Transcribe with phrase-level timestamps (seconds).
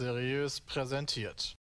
[0.00, 1.58] Seriös präsentiert.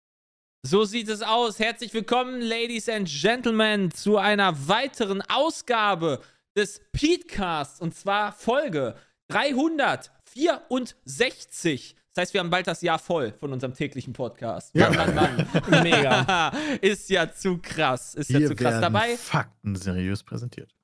[0.62, 1.58] So sieht es aus.
[1.58, 6.20] Herzlich willkommen, Ladies and Gentlemen, zu einer weiteren Ausgabe
[6.54, 8.96] des Petecasts und zwar Folge
[9.30, 11.96] 364.
[12.14, 14.76] Das heißt, wir haben bald das Jahr voll von unserem täglichen Podcast.
[14.76, 14.90] Ja.
[14.90, 15.48] Mann, Mann, Mann.
[15.84, 16.52] Mega.
[16.82, 18.16] Ist ja zu krass.
[18.16, 18.74] Ist ja Hier zu krass.
[18.74, 20.76] werden Dabei, Fakten seriös präsentiert.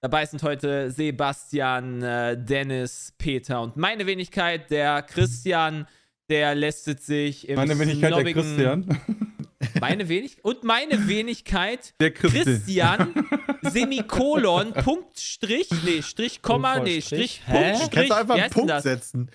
[0.00, 5.86] dabei sind heute Sebastian, äh, Dennis, Peter und meine Wenigkeit, der Christian,
[6.28, 9.00] der lästet sich im Meine Wenigkeit, der Christian.
[9.80, 12.42] Meine Wenigkeit und meine Wenigkeit Der Christi.
[12.42, 13.14] Christian
[13.62, 17.42] Semikolon Punkt Strich nee Strich Komma nee Strich?
[17.46, 17.72] Hä?
[17.72, 18.82] Punkt Du Strich kannst doch einfach einen Punkt das?
[18.84, 19.30] setzen.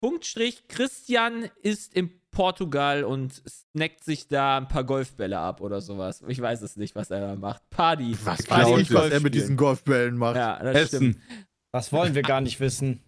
[0.00, 5.80] Punkt Strich Christian ist in Portugal und snackt sich da ein paar Golfbälle ab oder
[5.80, 6.22] sowas.
[6.28, 7.62] Ich weiß es nicht, was er da macht.
[7.70, 8.16] Party.
[8.24, 9.56] Was Party weiß mit ich, was er mit diesen.
[9.56, 10.36] Golfbällen macht.
[10.36, 11.16] Ja, das stimmt.
[11.16, 11.22] Essen.
[11.72, 13.02] Das wollen wir gar nicht wissen.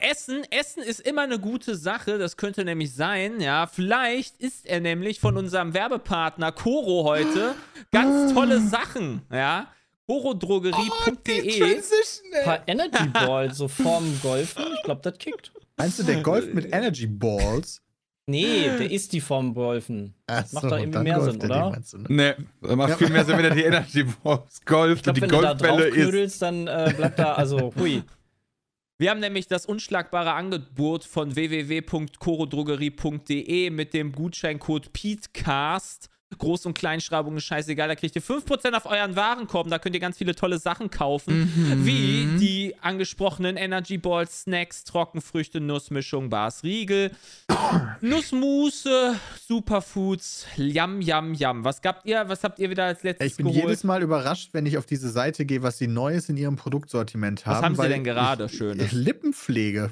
[0.00, 3.66] Essen, Essen ist immer eine gute Sache, das könnte nämlich sein, ja.
[3.66, 7.54] Vielleicht isst er nämlich von unserem Werbepartner Coro heute
[7.92, 9.68] ganz tolle Sachen, ja.
[10.06, 11.62] corodrogerie.de.
[11.62, 14.64] Ein paar Energy Balls, so vorm Golfen.
[14.74, 15.52] Ich glaube, das kickt.
[15.76, 17.80] Meinst du, der golft mit Energy Balls?
[18.26, 20.14] Nee, der ist die vorm Golfen.
[20.26, 21.80] Ach Macht so, doch irgendwie mehr Sinn, er oder?
[21.92, 22.08] den, ne?
[22.08, 25.16] Nee, das macht viel mehr Sinn, wenn er die Energy Balls golft Ich glaube, und
[25.16, 26.42] die wenn du da Golfbälle drauf ist.
[26.42, 28.02] dann äh, bleibt da, also, hui.
[29.00, 36.10] Wir haben nämlich das unschlagbare Angebot von www.corodrogerie.de mit dem Gutscheincode PETECAST.
[36.38, 39.68] Groß- und Kleinschreibung ist scheißegal, da kriegt ihr 5% auf euren Warenkorb.
[39.68, 41.52] Da könnt ihr ganz viele tolle Sachen kaufen,
[41.84, 47.10] wie die angesprochenen Energy Balls, Snacks, Trockenfrüchte, Nussmischung, Bars, Riegel,
[48.00, 51.64] Nussmusse, Superfoods, Yam, Yam, Yam.
[51.64, 53.62] Was habt ihr, was habt ihr wieder als letztes Ich bin geholt?
[53.64, 57.46] jedes Mal überrascht, wenn ich auf diese Seite gehe, was sie Neues in ihrem Produktsortiment
[57.46, 57.56] haben.
[57.56, 58.92] was haben sie weil denn gerade ich- Schönes?
[58.92, 59.90] Lippenpflege.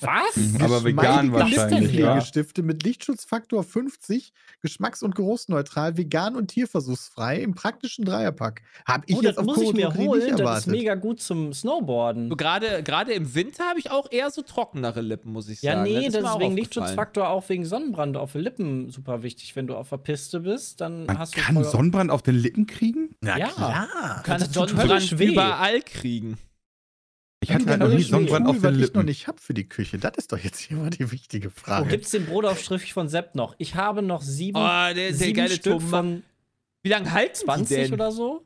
[0.00, 0.60] Was?
[0.60, 2.14] Aber vegan wahrscheinlich, ja.
[2.16, 4.32] Lippenpflegestifte mit Lichtschutzfaktor 50,
[4.62, 5.14] geschmacks- und
[5.46, 8.62] geruchsneutral, vegan und tierversuchsfrei im praktischen Dreierpack.
[8.86, 10.18] Hab ich Oh, jetzt das auf muss ich mir holen.
[10.20, 10.72] nicht Das ist erwartet.
[10.72, 12.30] mega gut zum Snowboarden.
[12.36, 15.84] Gerade, gerade im Winter habe ich auch eher so trockenere Lippen, muss ich Ja, sagen.
[15.84, 16.56] nee, ist das mir ist auch wegen aufgefallen.
[16.56, 19.54] Lichtschutzfaktor auch wegen Sonnenbrand auf den Lippen super wichtig.
[19.56, 21.40] Wenn du auf der Piste bist, dann Man hast du.
[21.40, 23.14] kann Sonnenbrand auf den Lippen kriegen?
[23.20, 23.48] Na Ja.
[23.48, 23.88] klar.
[24.18, 26.38] Du kannst Das Sonnenbrand überall kriegen.
[27.44, 28.02] Ich hatte halt noch nie.
[28.02, 29.04] Sonnenbrand auf den was ich noch Lippen.
[29.06, 29.98] nicht hab für die Küche.
[29.98, 31.88] Das ist doch jetzt hier mal die wichtige Wo Frage.
[31.88, 33.54] gibt's den Brotaufstrich von Sepp noch?
[33.58, 35.80] Ich habe noch sieben, Oh, der, der sieben geile Stück Tom.
[35.80, 36.22] von
[36.82, 37.92] Wie lange halten 20 die denn?
[37.92, 38.44] oder so.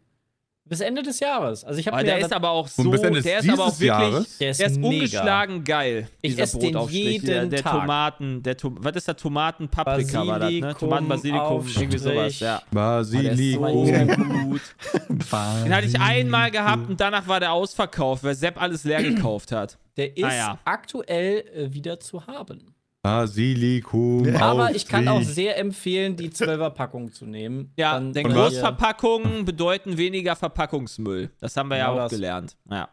[0.69, 1.65] Bis Ende des Jahres.
[1.65, 3.87] Also ich habe mir der ja ist aber auch so, der ist aber auch wirklich,
[3.87, 4.39] Jahres?
[4.39, 6.09] Der ist der ist ungeschlagen geil.
[6.21, 7.23] Ich esse den Brotaufstrich.
[7.23, 7.81] der, jeden der Tag.
[7.81, 10.61] Tomaten, der Tom was ist der Tomaten-Paprika war das, ne?
[10.61, 12.63] Basilikum, Tomaten-Basilikum, irgendwie sowas, ja.
[12.71, 13.09] Der ist
[13.55, 14.51] so Basilikum.
[14.51, 14.61] gut.
[15.09, 19.53] Den hatte ich einmal gehabt und danach war der ausverkauft, weil Sepp alles leer gekauft
[19.53, 19.79] hat.
[19.97, 20.59] Der ist Ah, ja.
[20.65, 22.75] aktuell äh, wieder zu haben.
[23.03, 24.35] Basilikum.
[24.37, 27.73] Aber ich kann auch sehr empfehlen, die 12er Packung zu nehmen.
[27.77, 31.31] Ja, Dann denn Großverpackungen bedeuten weniger Verpackungsmüll.
[31.39, 32.13] Das haben wir ja Genau auch das.
[32.13, 32.57] gelernt.
[32.71, 32.89] Ja,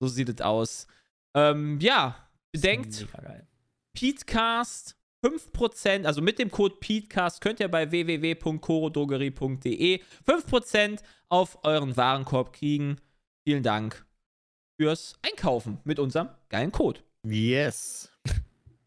[0.00, 0.86] so sieht es aus.
[1.34, 2.16] Ähm, ja,
[2.52, 3.06] bedenkt.
[3.94, 10.98] Petecast 5%, also mit dem Code Petecast könnt ihr bei www.chorodrogerie.de 5%
[11.28, 12.96] auf euren Warenkorb kriegen.
[13.44, 14.04] Vielen Dank
[14.78, 17.00] fürs Einkaufen mit unserem geilen Code.
[17.26, 18.10] Yes.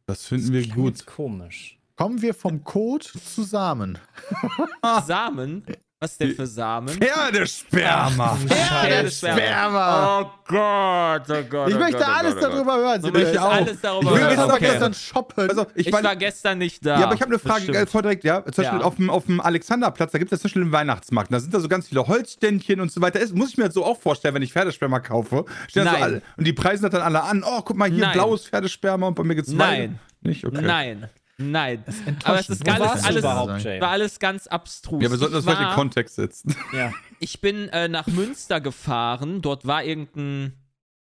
[0.09, 0.87] Das finden wir Klang gut.
[0.97, 1.77] jetzt komisch.
[1.95, 3.97] Kommen wir vom Code zu Samen.
[5.05, 5.63] Samen?
[6.01, 6.87] Was denn für Samen?
[6.97, 8.37] Pferdesperma.
[8.47, 10.21] Pferdesperma.
[10.21, 11.69] Oh Gott, oh Gott.
[11.69, 12.53] Ich oh möchte Gott, oh alles Gott, oh Gott.
[12.55, 13.01] darüber hören.
[13.01, 13.51] Sie möchten auch.
[13.51, 14.59] alles Ich darüber Ich jetzt war aber hören.
[14.61, 14.93] gestern Okay.
[14.93, 15.49] shoppen.
[15.49, 16.99] Also, ich Ich meine, war gestern nicht da.
[16.99, 18.45] Ja, aber ich habe eine Frage, Das äh, voll direkt, ja.
[18.45, 18.85] Zum Beispiel Ja.
[18.85, 21.33] auf, dem, auf dem Alexanderplatz, da gibt es ja zum Beispiel einen Weihnachtsmarkt.
[21.33, 23.19] Da sind da so ganz viele Holzständchen und so weiter.
[23.19, 25.43] Das muss ich mir jetzt so auch vorstellen, wenn ich Pferdesperma kaufe.
[25.67, 26.03] Stehen da so Nein.
[26.03, 27.43] alle, und die preisen das dann alle an.
[27.45, 28.13] Oh, guck mal, hier Nein.
[28.13, 29.99] blaues Pferdesperma und bei mir geht's Nein.
[30.21, 30.45] Nicht?
[30.45, 30.61] Okay.
[30.61, 31.09] Nein.
[31.37, 31.83] Nein.
[32.25, 33.79] Aber es ist Wo alles, überhaupt, Jay?
[33.79, 35.01] war alles ganz abstrus.
[35.01, 36.55] Ja, wir sollten das ich, vielleicht in Kontext setzen.
[36.73, 36.91] Ja.
[37.19, 39.41] ich bin äh, nach Münster gefahren.
[39.41, 40.53] Dort war irgendein.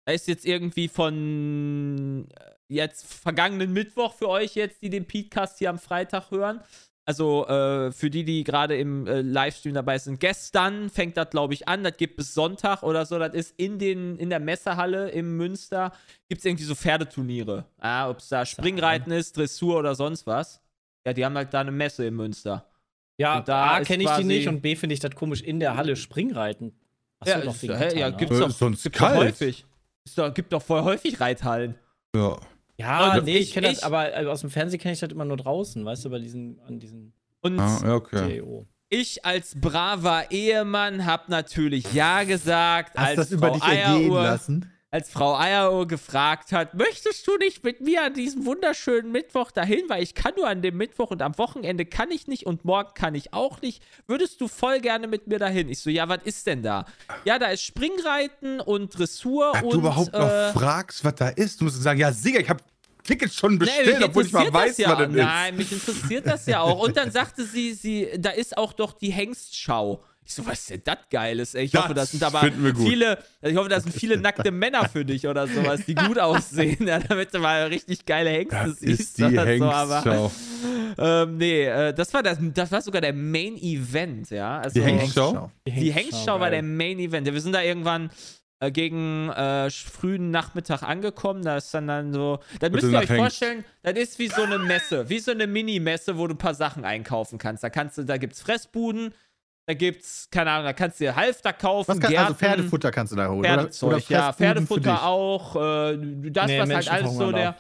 [0.06, 5.58] Da ist jetzt irgendwie von äh, jetzt vergangenen Mittwoch für euch jetzt, die den Podcast
[5.58, 6.62] hier am Freitag hören.
[7.10, 10.20] Also äh, für die, die gerade im äh, Livestream dabei sind.
[10.20, 11.84] Gestern fängt das, glaube ich, an.
[11.84, 13.18] Das gibt bis Sonntag oder so.
[13.18, 15.92] Das ist in, den, in der Messehalle im Münster.
[16.28, 17.66] Gibt es irgendwie so Pferdeturniere.
[17.82, 20.62] Ja, Ob es da Springreiten ist, Dressur oder sonst was.
[21.04, 22.68] Ja, die haben halt da eine Messe in Münster.
[23.18, 25.42] Ja, Und da A, ist kenne ich die nicht und B, finde ich das komisch,
[25.42, 26.74] in der Halle Springreiten.
[27.22, 28.18] Achso, ja, noch ist, ja, ne?
[28.18, 29.18] gibt's Äh, doch, ist sonst gibt's kalt.
[29.18, 29.66] häufig.
[30.06, 31.74] Es doch, gibt doch voll häufig Reithallen.
[32.16, 32.38] Ja.
[32.80, 35.12] Ja, Und nee, ich ich- kenne das, aber äh, aus dem Fernsehen kenne ich das
[35.12, 38.40] immer nur draußen, weißt du, bei diesen, an diesen Und Ah, ja, okay.
[38.40, 38.66] TO.
[38.90, 42.98] ich als braver Ehemann hab natürlich Ja gesagt.
[42.98, 44.24] Hast als das über Frau dich ergehen Eieruhr.
[44.24, 44.72] lassen?
[44.92, 49.84] Als Frau Eierohr gefragt hat, möchtest du nicht mit mir an diesem wunderschönen Mittwoch dahin,
[49.88, 52.94] weil ich kann nur an dem Mittwoch und am Wochenende kann ich nicht und morgen
[52.96, 53.84] kann ich auch nicht.
[54.08, 55.70] Würdest du voll gerne mit mir dahin?
[55.70, 56.86] Ich so, ja, was ist denn da?
[57.24, 61.30] Ja, da ist Springreiten und Dressur Dass und du überhaupt äh, noch fragst, was da
[61.30, 61.62] ist.
[61.62, 62.64] Du musst sagen, ja, Digga, ich habe
[63.04, 64.90] Tickets schon Nee, bestellt, mich obwohl ich mal weiß, ja.
[64.90, 65.16] was das ist.
[65.16, 66.80] Nein, mich interessiert das ja auch.
[66.84, 70.04] Und dann sagte sie, sie, da ist auch doch die Hengstschau.
[70.30, 71.56] Ich so, was ist denn das Geiles?
[71.56, 71.64] ey?
[71.66, 72.42] Ich Das hoffe, das sind aber
[72.78, 76.86] viele, ich hoffe, das sind viele nackte Männer für dich oder sowas, die gut aussehen,
[76.88, 79.00] ja, damit du mal richtig geile Hengste Das siehst.
[79.00, 80.32] ist die oder so, aber,
[81.00, 84.60] ähm, nee, äh, das war das, das war sogar der Main Event, ja.
[84.60, 85.52] Also, Die Hengstschau?
[85.66, 86.62] die Hengstschau war der.
[86.62, 87.26] Main Event.
[87.26, 88.12] Ja, wir sind da irgendwann
[88.60, 91.42] äh, gegen äh, frühen Nachmittag angekommen.
[91.44, 92.38] Da ist dann dann so.
[92.60, 93.16] Dann müsst ihr euch Hengst.
[93.16, 96.54] vorstellen, das ist wie so eine Messe, wie so eine Mini-Messe, wo du ein paar
[96.54, 97.64] Sachen einkaufen kannst.
[97.64, 99.14] Da kannst du, da gibt's Fressbuden,
[99.70, 102.90] da gibt's, keine Ahnung, da kannst du dir Halfter kaufen, Was kann, Gärten, also Pferdefutter
[102.90, 103.44] kannst du da holen.
[103.44, 104.34] Pferdezeug, oder, oder ja.
[104.34, 105.56] Pferdefutter auch.
[105.56, 105.60] Äh,
[106.32, 107.50] das, Nee, was halt Menschen alles so der.
[107.52, 107.56] auch.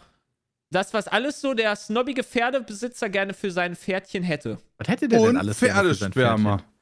[0.71, 4.57] Das, was alles so der snobbige Pferdebesitzer gerne für sein Pferdchen hätte.
[4.79, 6.57] Was hätte der denn Und alles für sein Pferdesperma.
[6.57, 6.73] Pferdchen?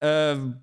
[0.00, 0.60] ähm,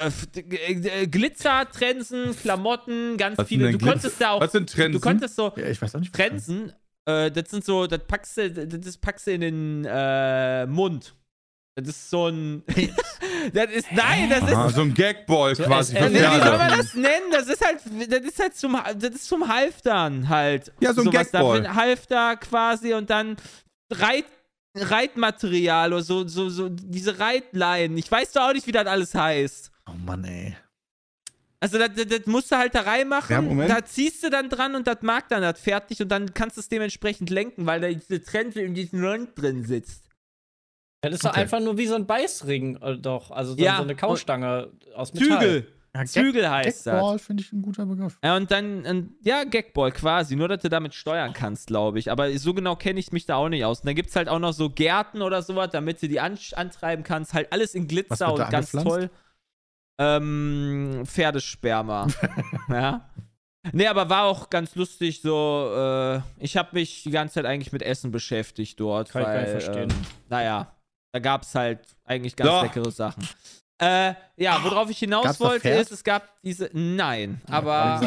[0.00, 3.64] äh, äh, Glitzertrensen, Klamotten, ganz Was viele.
[3.70, 4.40] denn Du Glitz- konntest da auch.
[4.42, 4.92] Was sind Trends?
[4.94, 6.14] Du konntest so Ja, ich weiß auch nicht.
[6.14, 6.72] Trensen,
[7.06, 11.14] äh, das sind so, das packst du, das packst du in den äh, Mund.
[11.74, 12.62] Das ist so ein.
[13.54, 13.86] das ist.
[13.92, 14.52] Nein, das ist.
[14.54, 16.76] Aha, so ein Gagball So quasi äh, für Wie, wie soll man Pferde.
[16.76, 17.30] das nennen?
[17.32, 17.78] Das ist halt,
[18.10, 20.70] das ist halt zum, das ist zum Halftern halt.
[20.80, 21.74] Ja, so ein Sowas Gagball.
[21.74, 23.36] Halfter quasi und dann
[23.90, 24.26] Reit,
[24.76, 27.96] Reitmaterial oder so, so, so, diese Reitleinen.
[27.98, 29.70] Ich weiß doch auch nicht, wie das alles heißt.
[29.88, 30.56] Oh Mann, ey.
[31.60, 33.70] Also das, das, das musst du halt da reinmachen, Ja, Moment.
[33.70, 36.60] da ziehst du dann dran und das mag dann das fertig und dann kannst du
[36.60, 40.02] es dementsprechend lenken, weil da diese Trense in diesem Rund drin sitzt.
[41.02, 41.40] Das ist doch Okay.
[41.40, 43.30] einfach nur wie so ein Beißring, äh, doch.
[43.30, 45.40] Also so, Ja, so eine Kaustange aus Metall.
[45.40, 45.68] Zügel.
[45.94, 46.94] Ja, Zügel heißt das.
[46.94, 48.18] Gagball finde ich ein guter Begriff.
[48.24, 52.10] Ja, und dann, und, ja, Gagball quasi, nur dass du damit steuern kannst, glaube ich.
[52.10, 53.80] Aber so genau kenne ich mich da auch nicht aus.
[53.80, 56.38] Und dann gibt es halt auch noch so Gärten oder sowas, damit du die an
[56.54, 57.34] antreiben kannst.
[57.34, 59.10] Halt alles in Glitzer und ganz toll.
[60.00, 62.06] Ähm, Pferdesperma.
[62.68, 63.08] ja.
[63.72, 67.72] Nee, aber war auch ganz lustig so, äh, ich habe mich die ganze Zeit eigentlich
[67.72, 69.10] mit Essen beschäftigt dort.
[69.10, 69.90] Kann ich gar weil, nicht verstehen.
[69.90, 70.74] Ähm, naja,
[71.12, 72.62] da gab es halt eigentlich ganz Doch.
[72.62, 73.26] leckere Sachen.
[73.78, 78.00] Äh, ja, worauf ich hinaus Gab's wollte, ist, es gab diese, nein, In aber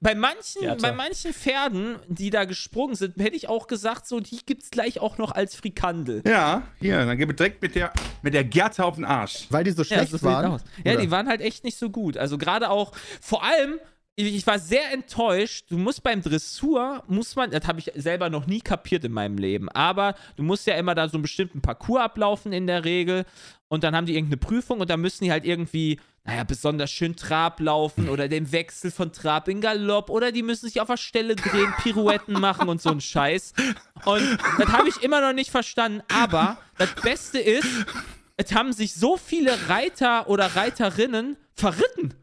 [0.00, 4.38] bei manchen, bei manchen Pferden, die da gesprungen sind, hätte ich auch gesagt, so, die
[4.44, 6.22] gibt's gleich auch noch als Frikandel.
[6.26, 7.92] Ja, hier, dann gebe ich direkt mit der,
[8.22, 9.46] mit der Gerte auf den Arsch.
[9.50, 10.60] Weil die so Ja, schlecht so sieht waren.
[10.84, 11.00] Ja, Oder?
[11.02, 12.16] die waren halt echt nicht so gut.
[12.16, 13.78] Also gerade auch, vor allem,
[14.16, 15.66] ich war sehr enttäuscht.
[15.70, 19.38] Du musst beim Dressur, muss man, das habe ich selber noch nie kapiert in meinem
[19.38, 23.24] Leben, aber du musst ja immer da so einen bestimmten Parcours ablaufen in der Regel
[23.68, 27.16] und dann haben die irgendeine Prüfung und dann müssen die halt irgendwie, naja, besonders schön
[27.16, 30.98] Trab laufen oder den Wechsel von Trab in Galopp oder die müssen sich auf der
[30.98, 33.54] Stelle drehen, Pirouetten machen und so ein Scheiß.
[34.04, 37.66] Und das habe ich immer noch nicht verstanden, aber das Beste ist,
[38.36, 42.14] es haben sich so viele Reiter oder Reiterinnen verritten.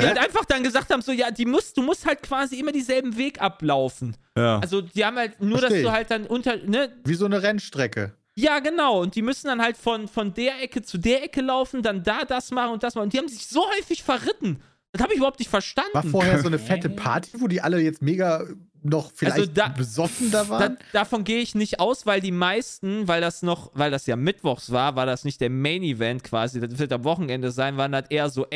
[0.00, 2.72] Die halt einfach dann gesagt haben, so, ja, die musst, du musst halt quasi immer
[2.72, 4.16] dieselben Weg ablaufen.
[4.36, 4.58] Ja.
[4.60, 7.42] Also, die haben halt nur, Versteh dass du halt dann unter, ne, Wie so eine
[7.42, 8.12] Rennstrecke.
[8.34, 9.00] ja, genau.
[9.02, 12.24] Und die müssen dann halt von, von der Ecke zu der Ecke laufen, dann da
[12.24, 13.04] das machen und das machen.
[13.04, 14.60] Und die haben sich so häufig verritten.
[14.92, 15.90] Das habe ich überhaupt nicht verstanden.
[15.92, 18.44] War vorher so eine fette Party, wo die alle jetzt mega
[18.82, 20.78] noch vielleicht Also da- besoffen da Da, waren?
[20.92, 24.70] davon gehe ich nicht aus, weil die meisten, weil das noch, weil das ja mittwochs
[24.70, 28.04] war, war das nicht der Main Event quasi, das wird am Wochenende sein, waren das
[28.08, 28.46] eher so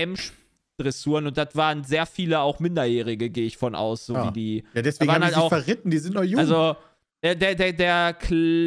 [0.82, 4.28] M-Dressuren und das waren sehr viele auch Minderjährige, gehe ich von aus, so Ja.
[4.28, 4.64] wie die.
[4.74, 6.40] ja, deswegen waren die halt auch- verritten, die sind noch jung.
[6.40, 6.76] Also,
[7.22, 8.16] der, der, der, der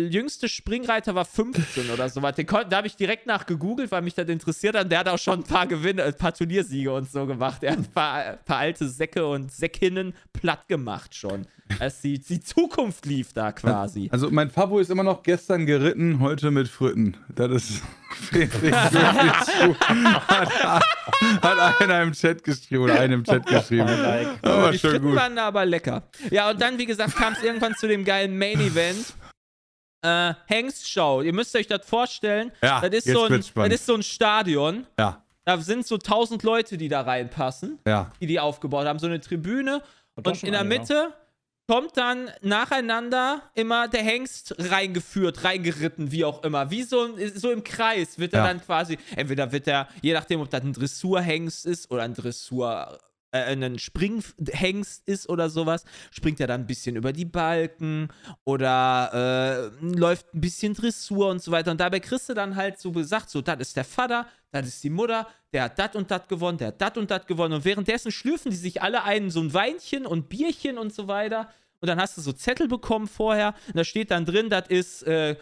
[0.10, 2.36] jüngste Springreiter war 15 oder so was.
[2.38, 4.90] Da habe ich direkt nach gegoogelt, weil mich das interessiert hat.
[4.90, 7.64] Der hat auch schon ein paar Gewinne, ein paar Turniersiege und so gemacht.
[7.64, 11.46] Er hat ein paar, ein paar alte Säcke und Säckinnen platt gemacht schon.
[11.80, 14.08] Es die, die Zukunft lief da quasi.
[14.12, 17.18] Also mein Favo ist immer noch gestern geritten, heute mit Fritten.
[17.34, 17.84] Das ist
[18.32, 18.64] gut.
[20.28, 20.52] Hat,
[21.42, 23.88] hat einer im Chat geschrieben oder einem im Chat geschrieben.
[23.88, 24.28] Like.
[24.44, 25.16] Aber die schon Fritten gut.
[25.16, 26.04] waren da aber lecker.
[26.30, 29.14] Ja, und dann, wie gesagt, kam es irgendwann zu dem geilen Main Event.
[30.04, 31.24] Äh, Hengstschau.
[31.24, 32.52] Ihr müsst euch das vorstellen.
[32.62, 34.86] Ja, das, ist jetzt so ein, das ist so ein Stadion.
[35.00, 38.12] Ja, Da sind so 1000 Leute, die da reinpassen, ja.
[38.22, 39.00] die die aufgebaut haben.
[39.00, 39.82] So eine Tribüne.
[40.16, 40.64] Und Und in der.
[40.64, 41.12] Mitte
[41.68, 46.70] kommt dann nacheinander immer der Hengst reingeführt, reingeritten, wie auch immer.
[46.72, 48.48] Wie so, so im Kreis wird er Ja.
[48.48, 53.00] dann quasi, entweder wird er, je nachdem, ob das ein Dressurhengst ist oder ein Dressur
[53.36, 58.10] äh, ein Springhengst ist oder sowas, springt er dann ein bisschen über die Balken
[58.44, 61.72] oder äh, läuft ein bisschen Dressur und so weiter.
[61.72, 64.84] Und dabei kriegst du dann halt so gesagt, so, das ist der Vater, das ist
[64.84, 67.54] die Mutter, der hat das und das gewonnen, der hat das und das gewonnen.
[67.56, 71.50] Und währenddessen schlürfen die sich alle ein, so ein Weinchen und Bierchen und so weiter.
[71.82, 73.54] Und dann hast du so Zettel bekommen vorher.
[73.68, 75.36] Und da steht dann drin, das ist äh,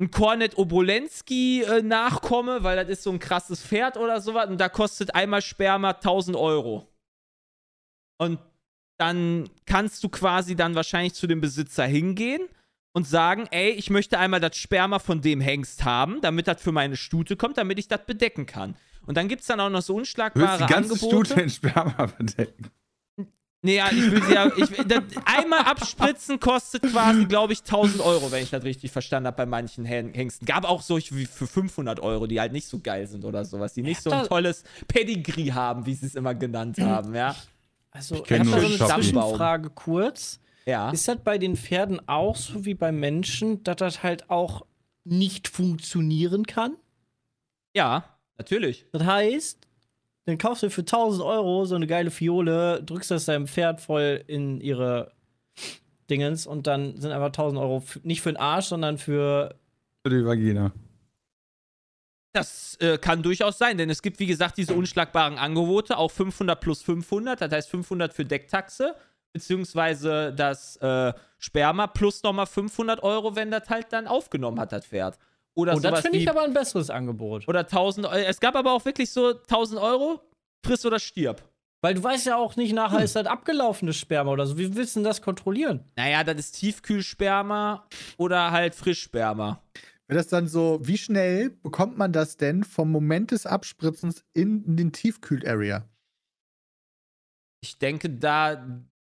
[0.00, 4.48] ein Kornet Obolensky äh, Nachkomme, weil das ist so ein krasses Pferd oder sowas.
[4.48, 6.88] Und da kostet einmal Sperma 1000 Euro.
[8.18, 8.38] Und
[8.98, 12.48] dann kannst du quasi dann wahrscheinlich zu dem Besitzer hingehen
[12.92, 16.72] und sagen, ey, ich möchte einmal das Sperma von dem Hengst haben, damit das für
[16.72, 18.76] meine Stute kommt, damit ich das bedecken kann.
[19.06, 21.26] Und dann gibt es dann auch noch so unschlagbare willst die ganze Angebote.
[21.26, 22.70] Stute in Sperma bedecken.
[23.62, 24.50] Nee, ja, ich will sie ja.
[24.56, 29.26] Ich, das, einmal abspritzen kostet quasi, glaube ich, 1000 Euro, wenn ich das richtig verstanden
[29.26, 30.46] habe, bei manchen Hen- Hengsten.
[30.46, 33.74] Gab auch solche wie für 500 Euro, die halt nicht so geil sind oder sowas,
[33.74, 37.36] die nicht so ein tolles Pedigree haben, wie sie es immer genannt haben, ja.
[37.90, 39.02] Also, ich kenn habe da so eine.
[39.02, 40.40] Zwischenfrage kurz.
[40.64, 40.90] Ja.
[40.90, 44.64] Ist das bei den Pferden auch so wie beim Menschen, dass das halt auch
[45.04, 46.76] nicht funktionieren kann?
[47.74, 48.04] Ja,
[48.38, 48.86] natürlich.
[48.92, 49.66] Das heißt,
[50.26, 54.22] dann kaufst du für 1000 Euro so eine geile Fiole, drückst das deinem Pferd voll
[54.26, 55.12] in ihre
[56.08, 59.54] Dingens und dann sind einfach 1000 Euro nicht für den Arsch, sondern für.
[60.04, 60.72] Für die Vagina.
[62.32, 66.60] Das äh, kann durchaus sein, denn es gibt, wie gesagt, diese unschlagbaren Angebote, auch 500
[66.60, 68.94] plus 500, das heißt 500 für Decktaxe,
[69.32, 74.86] beziehungsweise das äh, Sperma plus nochmal 500 Euro, wenn das halt dann aufgenommen hat, das
[74.86, 75.18] Pferd.
[75.56, 77.48] Oder Oh, das finde ich aber ein besseres Angebot.
[77.48, 78.16] Oder 1000 Euro.
[78.16, 80.20] Es gab aber auch wirklich so 1000 Euro,
[80.64, 81.42] friss oder stirb.
[81.82, 84.58] Weil du weißt ja auch nicht, nachher ist das abgelaufenes Sperma oder so.
[84.58, 85.84] Wie willst du denn das kontrollieren?
[85.96, 87.86] Naja, das ist Tiefkühlsperma
[88.18, 89.62] oder halt Frischsperma.
[90.06, 94.76] Wäre das dann so, wie schnell bekommt man das denn vom Moment des Abspritzens in,
[94.76, 95.88] den Tiefkühl-Area?
[97.62, 98.56] Ich denke, da.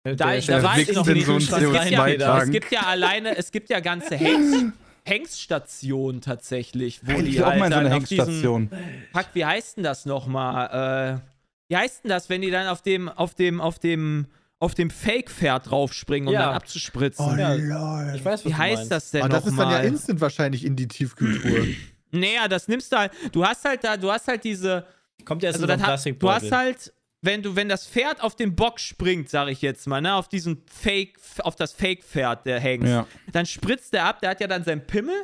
[0.04, 1.26] Da, Der da weiß ich noch nicht.
[1.26, 2.42] so es, gibt ja, CO2-Tagen.
[2.44, 4.72] es gibt ja alleine, es gibt ja ganze Hengst,
[5.06, 8.70] Hengststationen tatsächlich, wo Ich die auch halt mal in so eine dann auf diesen, Hengststation.
[9.12, 11.20] Fuck, wie heißt denn das nochmal?
[11.22, 11.30] Äh,
[11.68, 14.26] wie heißt denn das, wenn die dann auf dem, auf dem, auf dem,
[14.58, 16.46] auf dem Fake-Pferd draufspringen, um Ja.
[16.46, 17.26] dann abzuspritzen?
[17.26, 18.12] Oh, Ja, lol.
[18.14, 18.90] Ich weiß, was wie du heißt meinst.
[18.92, 21.68] das denn Aber das ist dann ja instant wahrscheinlich in die Tiefkühltruhe.
[22.12, 23.10] Naja, das nimmst du halt.
[23.32, 24.86] Du hast halt da, du hast halt diese.
[25.24, 26.50] Kommt erst Also in so hat, du Plastikbeutel.
[26.50, 26.92] hast halt,
[27.26, 30.28] wenn du, wenn das Pferd auf den Bock springt, sag ich jetzt mal, ne, auf
[30.28, 33.06] diesen Fake, auf das Fake-Pferd, der hängt, Ja.
[33.32, 35.14] dann spritzt der ab, der hat ja dann seinen Pimmel,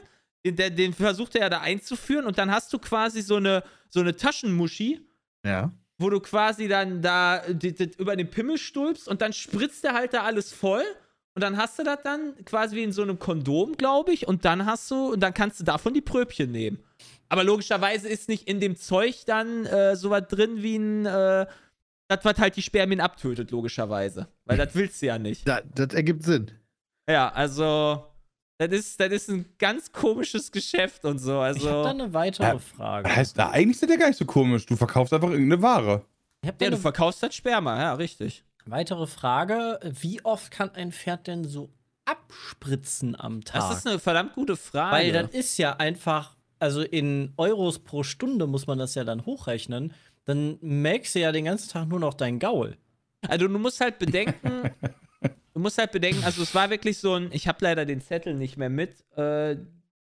[0.44, 4.00] den, den versucht er ja da einzuführen und dann hast du quasi so eine, so
[4.00, 5.00] eine Taschenmuschi,
[5.46, 5.72] ja.
[5.98, 7.42] wo du quasi dann da
[7.98, 10.84] über den Pimmel stülpst und dann spritzt der halt da alles voll.
[11.34, 14.28] Und dann hast du das dann quasi wie in so einem Kondom, glaube ich.
[14.28, 16.78] Und dann hast du, und dann kannst du davon die Pröbchen nehmen.
[17.30, 21.46] Aber logischerweise ist nicht in dem Zeug dann äh, sowas drin wie ein, äh,
[22.08, 24.28] das, was halt die Spermien abtötet, logischerweise.
[24.44, 25.46] Weil das willst du ja nicht.
[25.48, 26.50] Da, das ergibt Sinn.
[27.08, 28.04] Ja, also,
[28.58, 31.32] das ist, das ist ein ganz komisches Geschäft und so.
[31.46, 33.14] Ich habe da Also, eine weitere Ja, Frage.
[33.14, 34.66] Heißt, na, eigentlich ist das ja gar nicht so komisch.
[34.66, 36.04] Du verkaufst einfach irgendeine Ware.
[36.42, 38.44] Da ja, du verkaufst das Sperma, ja, richtig.
[38.66, 39.78] weitere Frage.
[39.82, 41.70] Wie oft kann ein Pferd denn so
[42.04, 43.68] abspritzen am Tag?
[43.68, 44.96] Das ist eine verdammt gute Frage.
[44.96, 49.24] Weil das ist ja einfach, also in Euros pro Stunde muss man das ja dann
[49.26, 49.92] hochrechnen.
[50.24, 52.76] Dann melkst du ja den ganzen Tag nur noch dein Gaul.
[53.28, 54.70] Also du musst halt bedenken,
[55.54, 58.34] du musst halt bedenken, also es war wirklich so ein, ich habe leider den Zettel
[58.34, 59.00] nicht mehr mit.
[59.16, 59.56] Äh,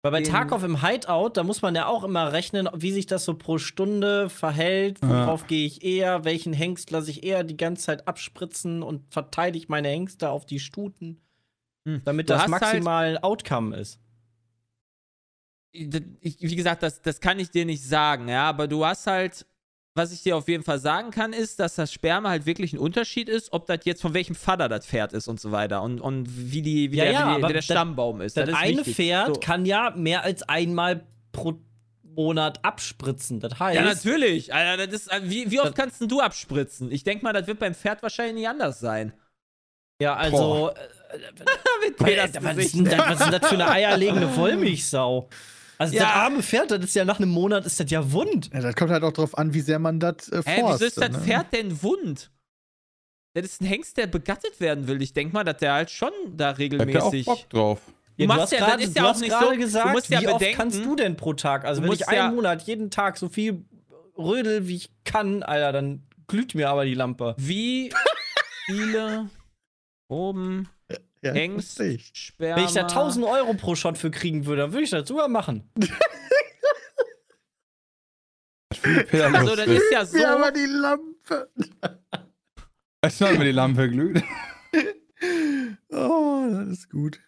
[0.01, 3.25] Weil bei Tarkov im Hideout, da muss man ja auch immer rechnen, wie sich das
[3.25, 7.83] so pro Stunde verhält, worauf gehe ich eher, welchen Hengst lasse ich eher die ganze
[7.85, 11.19] Zeit abspritzen und verteile ich meine Hengste auf die Stuten,
[11.85, 12.01] Hm.
[12.05, 13.99] damit Du das halt- maximal ein Outcome ist.
[15.71, 19.45] ich, wie gesagt, das, das kann ich dir nicht sagen, ja, aber du hast halt,
[19.99, 22.79] was ich dir auf jeden Fall sagen kann, ist, dass das Sperma halt wirklich ein
[22.79, 25.99] Unterschied ist, ob das jetzt von welchem Vater das Pferd ist und so weiter und,
[26.01, 28.37] und wie, die, wie, Ja, der, ja, wie, die, wie der das- Stammbaum ist.
[28.37, 28.95] Das, ist eine wichtig.
[28.95, 29.39] Pferd So.
[29.41, 31.59] kann ja mehr als einmal pro
[32.03, 33.39] Monat abspritzen.
[33.39, 34.53] Das heißt, Ja, natürlich.
[34.53, 36.91] Alter, das ist, wie, wie oft kannst du abspritzen?
[36.91, 39.13] Ich denke mal, das wird beim Pferd wahrscheinlich nicht anders sein.
[40.01, 44.35] ja, also, äh, Peters was, ist denn das, was ist denn das für eine eierlegende
[44.35, 45.29] Wollmilchsau?
[45.79, 46.03] Also, Ja.
[46.03, 48.49] das arme Pferd, das ist ja nach einem Monat, ist das ja wund.
[48.53, 50.97] Ja, das kommt halt auch drauf an, wie sehr man das äh, Hä, wieso ist
[51.01, 51.19] das ne?
[51.19, 52.29] Pferd denn wund?
[53.33, 55.01] Das ist ein Hengst, der begattet werden will.
[55.01, 57.25] Ich denke mal, dass der halt schon da hat regelmäßig.
[57.25, 57.81] der auch Bock drauf.
[58.17, 59.85] Du Ja, machst hast ja- das gerade ist ja du auch nicht gerade so- gesagt,
[59.85, 61.63] du musst ja wie oft bedenken- kannst du denn pro Tag?
[61.63, 63.63] Also, Du wenn ich musst einen ja- Monat jeden Tag so viel
[64.17, 67.35] rödel, wie ich kann, Alter, dann glüht mir aber die Lampe.
[67.37, 67.89] Wie
[68.65, 69.29] viele
[70.09, 70.67] oben
[71.21, 71.81] Ja, Hengst.
[72.13, 72.55] Sperma.
[72.57, 75.27] Wenn ich da 1000 Euro pro Shot für kriegen würde, dann würde ich das sogar
[75.27, 75.69] machen.
[79.11, 80.17] Also, das ist ja so.
[80.17, 81.49] Ja, aber die Lampe.
[83.01, 84.23] Du, wann mir die Lampe glüht?
[85.91, 87.19] Oh, das ist gut.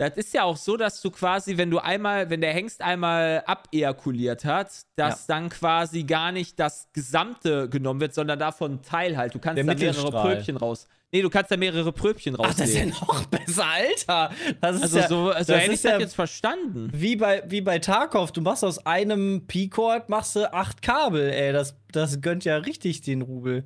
[0.00, 3.42] Das ist ja auch so, dass du quasi, wenn du einmal, wenn der Hengst einmal
[3.44, 9.18] abejakuliert hat, dass dann quasi gar nicht das Gesamte genommen wird, sondern davon ein Teil
[9.18, 9.34] halt.
[9.34, 10.10] Du kannst Der da mehrere.
[10.10, 10.86] Pröbchen raus.
[11.12, 14.30] Nee, du kannst da mehrere Pröbchen Ach, das ist ja noch besser, Alter.
[14.62, 16.88] Das ist also ja, so, also das hätte ich ist das ja jetzt verstanden.
[16.94, 18.32] wie bei, wie bei Tarkov.
[18.32, 21.52] Du machst aus einem P-Cord machst du acht Kabel, ey.
[21.52, 23.64] Das, das gönnt ja richtig den Rubel.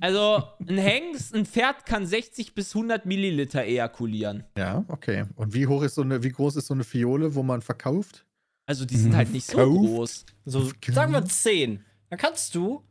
[0.00, 4.44] Also ein Hengst, ein Pferd kann 60 bis 100 Milliliter ejakulieren.
[4.56, 5.24] Ja, okay.
[5.36, 8.26] Und wie hoch ist so eine, wie groß ist so eine Fiole, wo man verkauft?
[8.66, 9.70] Also die sind halt nicht so Kauft.
[9.70, 10.26] groß.
[10.44, 11.84] So, sagen wir zehn.
[12.10, 12.82] Dann kannst du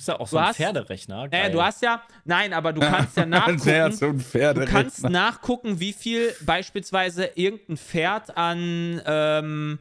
[0.00, 1.28] ist ja auch Du so ein hast- Pferderechner.
[1.28, 1.50] geil.
[1.52, 3.26] du hast ja, nein, aber du kannst ja
[3.58, 3.92] nachgucken.
[3.92, 4.24] so ein
[4.54, 9.78] Du kannst nachgucken, wie viel beispielsweise irgendein Pferd an ähm,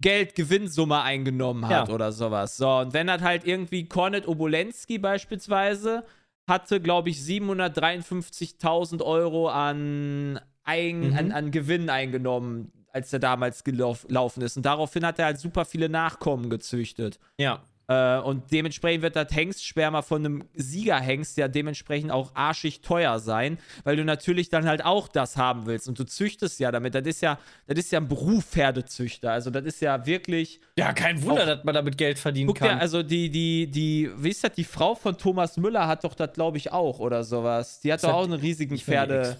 [0.00, 1.94] Geld, Gewinnsumme eingenommen hat Ja.
[1.94, 2.56] oder sowas.
[2.56, 6.04] So, und wenn das halt irgendwie Kornet Obolensky beispielsweise
[6.48, 11.16] hatte, glaube ich, 753.000 Euro an, ein, Mhm.
[11.18, 14.56] an, an Gewinn eingenommen, als er damals gelaufen ist.
[14.56, 17.18] Und daraufhin hat er halt super viele Nachkommen gezüchtet.
[17.38, 17.62] ja.
[17.90, 23.56] Äh, und dementsprechend wird das Hengstsperma von einem Siegerhengst ja dementsprechend auch arschig teuer sein,
[23.82, 25.88] weil du natürlich dann halt auch das haben willst.
[25.88, 26.94] Und du züchtest ja damit.
[26.94, 29.32] Das ist ja, das ist ja ein Beruf Pferdezüchter.
[29.32, 30.60] Also das ist ja wirklich.
[30.76, 32.78] Ja, kein Wunder, Auch- dass man damit Geld verdienen Guck dir, kann.
[32.78, 36.34] also die, die, die, wie ist das, die Frau von Thomas Müller hat doch das,
[36.34, 37.80] glaube ich, auch oder sowas.
[37.80, 39.34] Die hat Ist doch auch einen riesigen Pferde.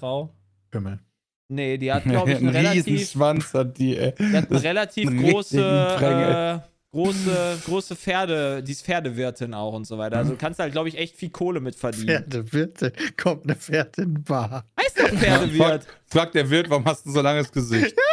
[0.70, 1.00] Kümmel.
[1.49, 2.87] Nee, die hat, glaube ich, einen einen relativ.
[2.87, 4.15] Riesenschwanz hat die, ey.
[4.19, 6.58] Die hat eine relativ einen große, äh,
[6.93, 10.19] große, große Pferde, die ist Pferdewirtin auch und so weiter.
[10.19, 12.06] Also du kannst halt, glaube ich, echt viel Kohle mit verdienen.
[12.25, 12.93] Pferdewirte.
[13.17, 14.65] Kommt eine Pferdinbar.
[14.80, 15.87] Heißt doch Pferdewirt.
[16.06, 17.95] Fragt der Wirt, warum hast du so langes Gesicht?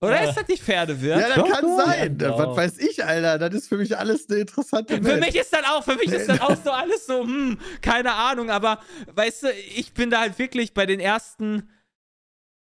[0.00, 0.28] Oder Ja.
[0.28, 1.18] ist das nicht Pferdewirt?
[1.18, 1.84] Ja, das Doch, kann doch.
[1.86, 2.18] sein.
[2.20, 3.38] Ja, Was weiß ich, Alter?
[3.38, 5.20] Das ist für mich alles eine interessante Für Welt.
[5.20, 8.50] mich ist das auch, für mich ist das auch so alles so, hm, keine Ahnung,
[8.50, 8.80] aber
[9.14, 11.70] weißt du, ich bin da halt wirklich bei den ersten,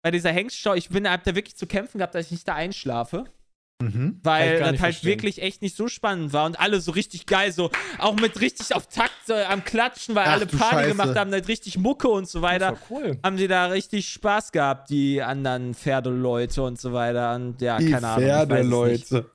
[0.03, 2.55] bei dieser Hengstschau, ich bin, hab da wirklich zu kämpfen gehabt, dass ich nicht da
[2.55, 3.25] einschlafe.
[3.83, 4.21] Mhm.
[4.23, 5.09] Weil das halt verstehen.
[5.09, 8.75] wirklich echt nicht so spannend war und alle so richtig geil, so auch mit richtig
[8.75, 10.89] auf Takt so am Klatschen, weil Ach, alle Party Scheiße.
[10.91, 12.73] gemacht haben, halt richtig Mucke und so weiter.
[12.73, 13.19] Das war cool.
[13.25, 17.35] Haben die da richtig Spaß gehabt, die anderen Pferdeleute und so weiter.
[17.35, 18.25] Und ja, Die keine Ahnung.
[18.25, 19.07] ich weiß es nicht.
[19.09, 19.31] Pferdeleute.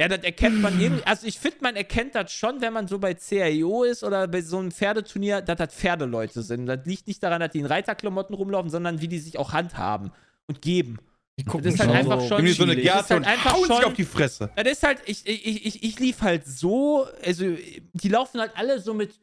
[0.00, 1.04] Ja, das erkennt man irgendwie.
[1.06, 4.42] Also, ich finde, man erkennt das schon, wenn man so bei CIO ist oder bei
[4.42, 6.66] so einem Pferdeturnier, dass das Pferdeleute sind.
[6.66, 10.10] Das liegt nicht daran, dass die in Reiterklamotten rumlaufen, sondern wie die sich auch handhaben
[10.48, 10.98] und geben.
[11.38, 12.46] Die Das ist halt schon einfach so- schon.
[12.48, 12.76] So eine.
[12.76, 13.84] Das ist halt und einfach hauen sich schon.
[13.84, 14.50] auf die Fresse.
[14.56, 17.56] Das ist halt, ich, ich, ich, ich lief halt so, also
[17.92, 19.18] die laufen halt alle so mit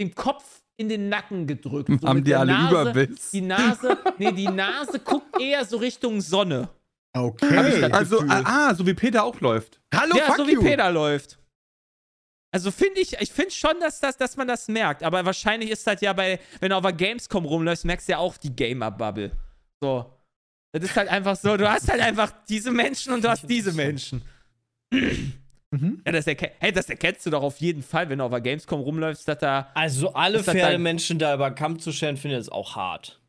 [0.00, 0.44] dem Kopf
[0.76, 1.90] in den Nacken gedrückt.
[2.00, 3.30] So Haben die alle Nase, Überbiss?
[3.32, 6.68] Die Nase, nee, die Nase guckt eher so Richtung Sonne.
[7.12, 7.56] Okay.
[7.56, 8.42] Hab ich das Also, Gefühl.
[8.44, 9.80] ah, so wie Peter auch läuft.
[9.94, 10.62] Hallo, ja, fuck so wie you.
[10.62, 11.38] Peter läuft.
[12.52, 15.02] Also finde ich, ich finde schon, dass, das, dass man das merkt.
[15.02, 18.18] Aber wahrscheinlich ist das ja bei, wenn du auf der Gamescom rumläufst, merkst du ja
[18.18, 19.30] auch die Gamer-Bubble.
[19.80, 20.12] So.
[20.72, 23.72] Das ist halt einfach so, du hast halt einfach diese Menschen und du hast diese
[23.72, 24.22] Menschen.
[24.92, 26.02] Mhm.
[26.04, 28.80] Ja, das, hey, das erkennst du doch auf jeden Fall, wenn du auf der Gamescom
[28.80, 29.70] rumläufst, dass da.
[29.74, 32.48] Also alle Ist das dein- Pferdemenschen da über den Kamm zu scheren, finde ich das
[32.52, 33.19] auch hart.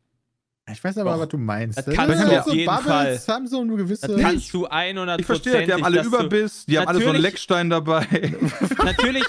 [0.70, 1.20] Ich weiß aber, Doch.
[1.20, 1.78] was du meinst.
[1.78, 4.06] Das Das du auch auf so jeden Bubbles haben so eine gewisse.
[4.06, 7.12] Das kannst du 100 Ich verstehe, die haben alle Überbiss, die haben alle so einen
[7.14, 8.06] Natürlich- Leckstein dabei.
[8.84, 9.24] natürlich,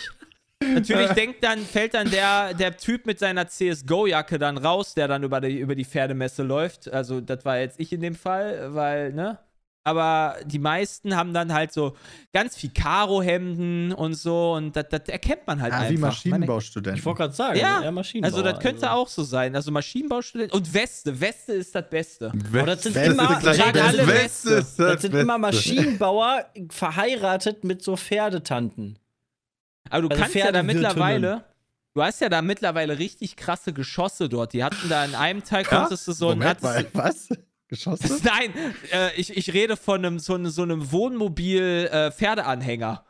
[0.61, 5.23] natürlich denkt dann, fällt dann der, der Typ mit seiner CSGO-Jacke dann raus, der dann
[5.23, 6.91] über die, über die Pferdemesse läuft.
[6.93, 9.39] Also, das war jetzt ich in dem Fall, weil, ne?
[9.85, 11.97] Aber die meisten haben dann halt so
[12.31, 15.91] ganz viel Karo-Hemden und so und das, das erkennt man halt ah, einfach.
[15.91, 16.99] wie Maschinenbaustudenten.
[16.99, 18.31] Ich wollte gerade sagen, Ja, eher Maschinenbauer.
[18.39, 19.53] Also, das könnte auch so sein.
[19.57, 21.19] Also, Maschinenbaustudent und Weste.
[21.19, 22.31] Weste ist das Beste.
[22.31, 23.49] Aber das sind Weste immer, Beste.
[23.83, 24.07] alle Weste.
[24.07, 24.49] Weste.
[24.53, 25.57] ist Das sind immer Beste.
[25.57, 28.97] Maschinenbauer verheiratet mit so Pferdetanten.
[29.89, 31.43] Aber du Also kannst ja da mittlerweile.
[31.93, 34.53] Du hast ja da mittlerweile richtig krasse Geschosse dort.
[34.53, 36.39] Die hatten da in einem Teil konntest du so ein.
[36.39, 37.27] Moment mal, du- was?
[37.67, 38.21] Geschossen?
[38.23, 38.53] Nein,
[38.91, 43.03] äh, ich, ich rede von einem, so, einem, so einem Wohnmobil-Pferdeanhänger.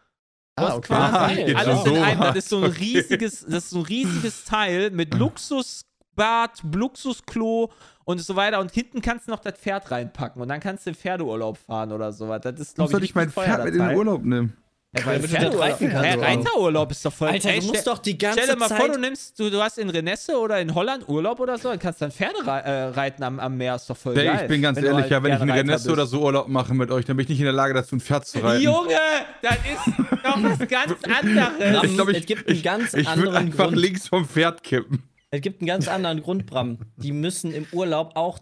[0.56, 0.88] Du Ah, okay.
[0.88, 2.22] quasi Ah, alles in einem.
[2.22, 7.72] Das ist so ein riesiges, das ist so ein riesiges Teil mit Luxusbad, Luxusklo
[8.06, 8.60] und so weiter.
[8.60, 11.92] Und hinten kannst du noch das Pferd reinpacken und dann kannst du in Pferdeurlaub fahren
[11.92, 12.42] oder sowas.
[12.44, 13.98] Das ist, glaube soll ich, ich mein Pferd mit in den.
[13.98, 14.56] Urlaub nehmen?
[14.96, 16.20] Ja, weil Damit du das reiten kannst.
[16.22, 17.30] Reiterurlaub ist doch voll.
[17.30, 18.78] Alter, Ey, du musst stell- doch die ganze Stell dir mal Zeit.
[18.80, 21.80] vor, du nimmst, du, du hast in Renesse oder in Holland Urlaub oder so, dann
[21.80, 24.40] kannst du dann Pferde äh, reiten am, am Meer, ist doch voll Ey, geil.
[24.44, 25.94] ich bin ganz Wenn ehrlich, halt ja, wenn ich in Renesse bist.
[25.94, 28.02] oder so Urlaub mache mit euch, dann bin ich nicht in der Lage, dazu ein
[28.02, 28.62] Pferd zu reiten.
[28.64, 28.94] Junge,
[29.42, 31.84] das ist doch was ganz anderes.
[31.86, 33.78] ich glaube, ich, Es gibt einen ich, ganz ich würde anderen einfach Grund.
[33.78, 35.02] links vom Pferd kippen.
[35.32, 36.78] Es gibt einen ganz anderen Grund, Bram.
[36.98, 38.38] Die müssen im Urlaub auch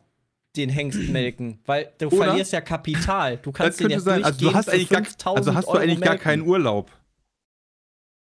[0.56, 2.26] den Hengst melken, weil du Oder?
[2.26, 3.38] verlierst ja Kapital.
[3.38, 4.24] Du Das kannst den ja sein.
[4.24, 6.92] Also du hast eigentlich gar, 5000 also hast du eigentlich gar keinen Urlaub.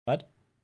[0.06, 0.18] Was?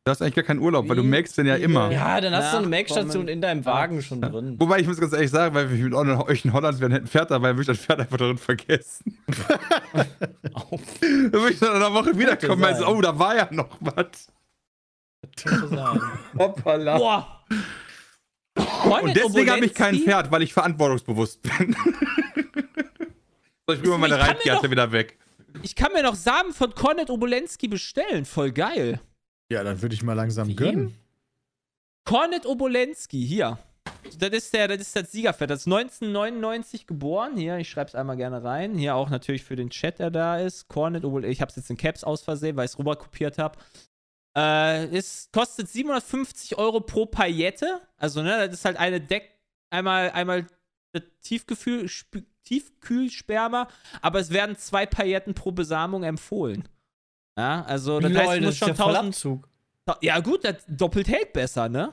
[0.05, 1.93] Du hast eigentlich gar keinen Urlaub, weil du Wie melkst den ja immer.
[1.93, 2.67] Ja, dann hast du eine.
[2.67, 4.57] Melkstation in deinem Wagen schon drin.
[4.59, 7.31] Wobei ich muss ganz ehrlich sagen, weil wir mit euch in Holland wären, hätten Pferd
[7.31, 9.17] dabei, würde ich das Pferd einfach darin vergessen.
[9.93, 14.33] dann würde ich dann in einer Woche wiederkommen so, oh, da war ja noch was.
[15.37, 16.01] Könnte sein.
[16.37, 16.99] Hoppala.
[16.99, 17.45] Boah.
[18.55, 21.75] Und deswegen habe ich kein Pferd, weil ich verantwortungsbewusst bin.
[23.67, 25.19] so, ich rüber meine Reitgerte doch- wieder weg.
[25.63, 28.25] Ich kann mir noch Samen von Kornet Obolensky bestellen.
[28.25, 29.01] Voll geil.
[29.51, 30.57] Ja, dann würde ich mal langsam Wie?
[30.57, 30.95] gönnen.
[32.05, 33.59] Kornet Obolensky, hier.
[34.19, 35.51] Das ist, der, das ist das Siegerpferd.
[35.51, 37.37] Das ist 1999 geboren.
[37.37, 38.77] Hier, ich schreibe es einmal gerne rein.
[38.77, 40.69] Hier auch natürlich für den Chat, der da ist.
[40.69, 41.33] Kornet Obolensky.
[41.33, 43.59] Ich habe es jetzt in Caps aus Versehen, weil ich es rüber kopiert habe.
[44.37, 47.81] Äh, es kostet 750 Euro pro Paillette.
[47.97, 49.31] Also, ne, das ist halt eine Deck.
[49.71, 50.47] Einmal, einmal
[51.23, 53.69] Tiefgefühl, Sp- Tiefkühlsperma,
[54.01, 56.69] aber es werden zwei Pailletten pro Besamung empfohlen.
[57.39, 59.09] Ja, also das heißt, Lol, du das musst ist schon ja voll 1000.
[59.15, 59.49] Abzug.
[60.03, 61.93] Ja, gut, das doppelt hält besser, ne?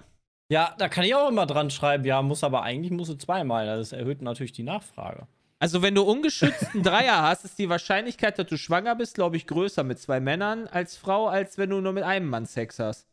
[0.51, 3.65] Ja, da kann ich auch immer dran schreiben, ja, muss aber eigentlich muss es zweimal.
[3.67, 5.27] Das erhöht natürlich die Nachfrage.
[5.59, 9.45] Also, wenn du ungeschützten Dreier hast, ist die Wahrscheinlichkeit, dass du schwanger bist, glaube ich,
[9.45, 13.07] größer mit zwei Männern als Frau, als wenn du nur mit einem Mann Sex hast.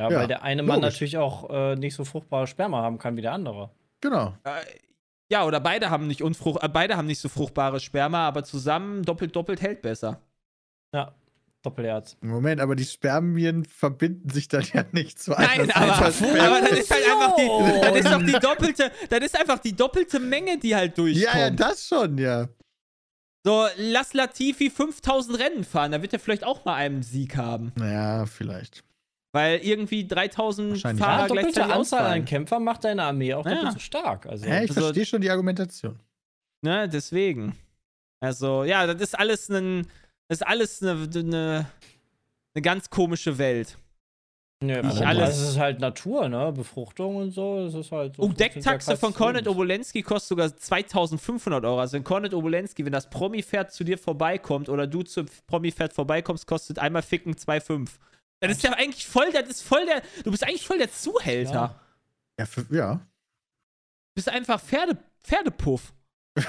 [0.00, 0.94] Ja, Ja, weil der eine Mann logisch.
[0.94, 3.70] natürlich auch äh, nicht so fruchtbare Sperma haben kann wie der andere.
[4.00, 4.34] Genau.
[4.44, 4.64] Äh,
[5.30, 9.02] ja, oder beide haben nicht unfrucht, äh, beide haben nicht so fruchtbares Sperma, aber zusammen
[9.02, 10.20] doppelt doppelt hält besser.
[10.94, 11.14] Ja,
[11.62, 12.16] Doppelherz.
[12.20, 16.78] Moment, aber die Spermien verbinden sich dann ja nicht zu einer Nein, aber, aber das
[16.80, 20.58] ist halt einfach die, das ist doch die doppelte, das ist einfach die doppelte Menge,
[20.58, 21.34] die halt durchkommt.
[21.34, 22.48] Ja, ja, das schon, ja.
[23.44, 27.72] So, lass Latifi 5000 Rennen fahren, da wird er vielleicht auch mal einen Sieg haben.
[27.76, 28.82] Naja, vielleicht.
[29.34, 31.02] Weil irgendwie 3000 Wahrscheinlich.
[31.04, 32.24] Fahrer Ja, gleichzeitig Anzahl an.
[32.24, 33.54] Kämpfern macht deine Armee auch Ja.
[33.54, 34.26] doppelt so stark.
[34.26, 35.98] Also, Hä, ich also- verstehe schon die Argumentation.
[36.64, 37.56] Ne, deswegen.
[38.20, 39.86] Also, ja, das ist alles ein,
[40.28, 41.66] das ist alles eine, eine,
[42.54, 43.78] eine ganz komische Welt.
[44.62, 45.30] Nö, Nicht aber alles.
[45.30, 46.52] Das ist halt Natur, ne?
[46.52, 47.64] Befruchtung und so.
[47.64, 48.22] Das ist halt so.
[48.22, 49.48] Oh, Decktaxe von Lebens.
[49.48, 51.80] Obolensky kostet sogar 2500 Euro.
[51.80, 56.46] Also wenn Kornet Obolensky, wenn das Promi-Pferd zu dir vorbeikommt oder du zum Promi-Pferd vorbeikommst,
[56.46, 57.88] kostet einmal Ficken 2,5.
[58.40, 61.52] Das ist ja eigentlich voll, das ist voll der, du bist eigentlich voll der Zuhälter.
[61.52, 61.80] Ja.
[62.38, 62.94] Ja, für, ja.
[62.94, 63.00] Du
[64.14, 65.92] bist einfach Pferde, Pferdepuff.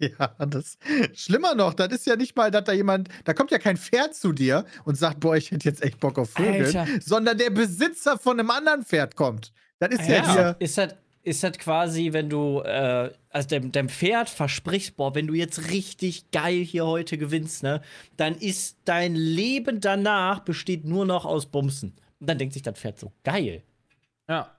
[0.18, 0.78] Ja, das.
[1.14, 4.14] Schlimmer noch, das ist ja nicht mal, dass da jemand, da kommt ja kein Pferd
[4.14, 6.86] zu dir und sagt, boah, ich hätte jetzt echt Bock auf Vögel, Alter.
[7.00, 9.52] sondern der Besitzer von einem anderen Pferd kommt.
[9.80, 10.32] Das ist ja, Ja.
[10.32, 10.56] hier.
[10.60, 15.26] Ist das, ist das quasi, wenn du, äh, also dem, dem Pferd versprichst, boah, wenn
[15.26, 17.82] du jetzt richtig geil hier heute gewinnst, ne,
[18.16, 21.94] dann ist dein Leben danach besteht nur noch aus Bumsen.
[22.20, 23.62] Und dann denkt sich das Pferd so, geil.
[24.28, 24.54] Ja.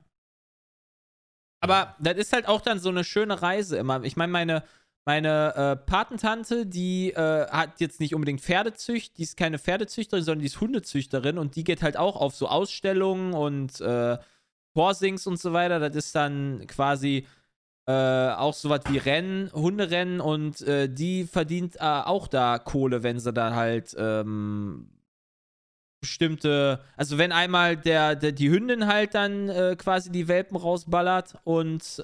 [1.61, 4.01] Aber das ist halt auch dann so eine schöne Reise immer.
[4.03, 4.63] Ich meine, meine,
[5.09, 10.41] meine äh, Patentante, die äh, hat jetzt nicht unbedingt Pferdezücht, die ist keine Pferdezüchterin, sondern
[10.41, 14.19] die ist Hundezüchterin und die geht halt auch auf so Ausstellungen und äh,
[14.75, 15.79] Horsings und so weiter.
[15.79, 17.25] Das ist dann quasi
[17.87, 23.19] äh, auch sowas wie Rennen, Hunderennen und äh, die verdient äh, auch da Kohle, wenn
[23.19, 24.91] sie da halt ähm,
[26.01, 31.35] bestimmte, also wenn einmal der, der die Hündin halt dann äh, quasi die Welpen rausballert
[31.43, 32.03] und äh,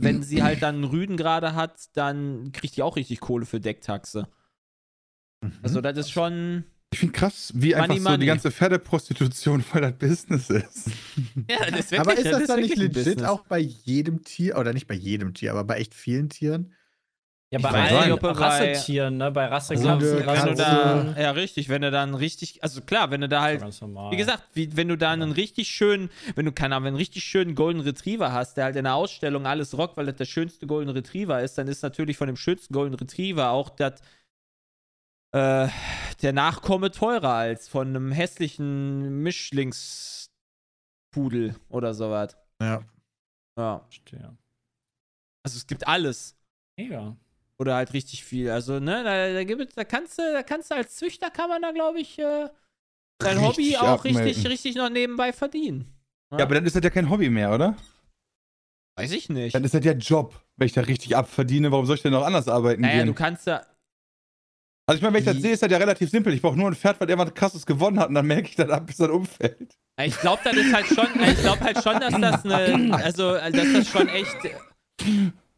[0.00, 3.60] wenn sie halt dann einen Rüden gerade hat, dann kriegt die auch richtig Kohle für
[3.60, 4.28] Decktaxe.
[5.62, 6.64] Also das ist schon.
[6.92, 8.20] Ich finde krass, wie einfach Money, so money.
[8.20, 10.90] die ganze Pferdeprostitution voll das Business ist.
[11.50, 13.28] Ja, das ist Aber ist das dann nicht wirklich legit Business.
[13.28, 16.72] auch bei jedem Tier, oder nicht bei jedem Tier, aber bei echt vielen Tieren?
[17.54, 20.54] Ja, bei allen er Rassetieren, ne, bei Rassekatzen, wenn du Katze.
[20.56, 23.62] da, ja richtig, wenn du dann richtig, also klar, wenn du da halt.
[23.62, 27.22] Wie gesagt, wie, wenn du da einen richtig schönen, wenn du keine Ahnung, einen richtig
[27.22, 30.66] schönen Golden Retriever hast, der halt in der Ausstellung alles rockt, weil das der schönste
[30.66, 34.00] Golden Retriever ist, dann ist natürlich von dem schönsten Golden Retriever auch das
[35.30, 35.68] äh,
[36.22, 42.36] der Nachkomme teurer als von einem hässlichen Mischlingspudel oder sowas.
[42.60, 42.82] Ja.
[43.56, 43.78] Ja.
[43.78, 44.36] Verstehe.
[45.44, 46.36] Also es gibt alles.
[46.76, 47.16] Mega.
[47.60, 48.50] Oder halt richtig viel.
[48.50, 51.62] Also, ne, da, da, gibt, da kannst du, da kannst du als Züchter kann man
[51.62, 52.48] da, glaube ich, äh,
[53.18, 54.46] dein Richtig Hobby auch richtig, abmelden.
[54.46, 55.94] richtig noch nebenbei verdienen.
[56.32, 57.76] Ja, aber dann ist das ja kein Hobby mehr, oder?
[58.98, 59.54] Weiß ich nicht.
[59.54, 60.40] Dann ist das ja Job.
[60.56, 63.06] Wenn ich da richtig abverdiene, warum soll ich denn noch anders arbeiten Naja, gehen?
[63.08, 63.64] du kannst ja.
[64.86, 66.32] Also ich meine, wenn ich das sehe, ist das ja relativ simpel.
[66.34, 68.68] Ich brauche nur ein Pferd, was irgendwas krasses gewonnen hat und dann merke ich das
[68.68, 69.74] ab, bis das umfällt.
[70.02, 73.72] Ich glaube, das ist halt schon, ich glaube halt schon, dass das eine, also, dass
[73.72, 74.36] das schon echt,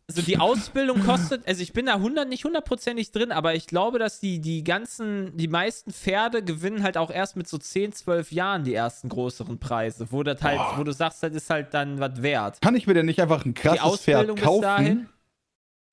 [0.08, 3.98] also die Ausbildung kostet, also ich bin da 100, nicht hundertprozentig drin, aber ich glaube,
[3.98, 8.30] dass die, die ganzen, die meisten Pferde gewinnen halt auch erst mit so 10, 12
[8.30, 11.98] Jahren die ersten größeren Preise, wo das halt, wo du sagst, das ist halt dann
[11.98, 12.60] was wert.
[12.60, 15.08] Kann ich mir denn nicht einfach ein krasses Pferd kaufen dahin?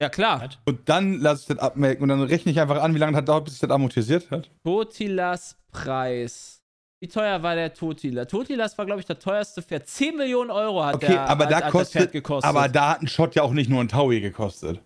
[0.01, 0.49] Ja, klar.
[0.65, 3.25] und dann lasse ich das abmelken und dann rechne ich einfach an, wie lange das
[3.25, 4.49] dauert, bis sich das amortisiert hat?
[4.63, 6.62] Totilas Preis.
[7.03, 8.23] Wie teuer war der Totila?
[8.23, 9.85] Totilas war, glaube ich, das teuerste Pferd.
[9.89, 12.49] 10 Millionen Euro hat, Okay, der, aber hat, da hat das kostet, Pferd gekostet.
[12.49, 14.79] aber da hat ein Shot ja auch nicht nur ein Taui gekostet.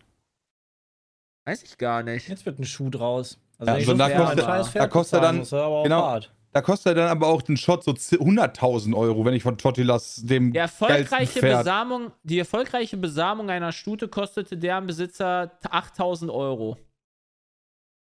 [1.46, 2.28] Weiß ich gar nicht.
[2.28, 3.38] Jetzt wird ein Schuh draus.
[3.60, 5.68] Also Ja, wenn ich so so da ein kostet- da kostet er dann- muss, aber
[5.68, 6.02] auch genau.
[6.08, 6.34] hart.
[6.54, 10.54] Da kostet dann aber auch ein Shot so 100.000 Euro, wenn ich von Totilas dem
[10.54, 11.60] Die erfolgreiche, Pferd...
[11.60, 16.78] Besamung, die erfolgreiche Besamung einer Stute kostete deren Besitzer 8000 Euro.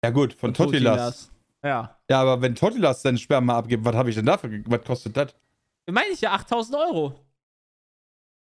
[0.06, 1.30] Ja gut, von Totilas.
[1.66, 2.00] Ja.
[2.10, 4.62] Ja, aber wenn Totilas seinen Sperma abgibt, was habe ich denn dafür?
[4.68, 5.36] Was kostet das?
[5.90, 7.20] Meine ich ja 8000 Euro.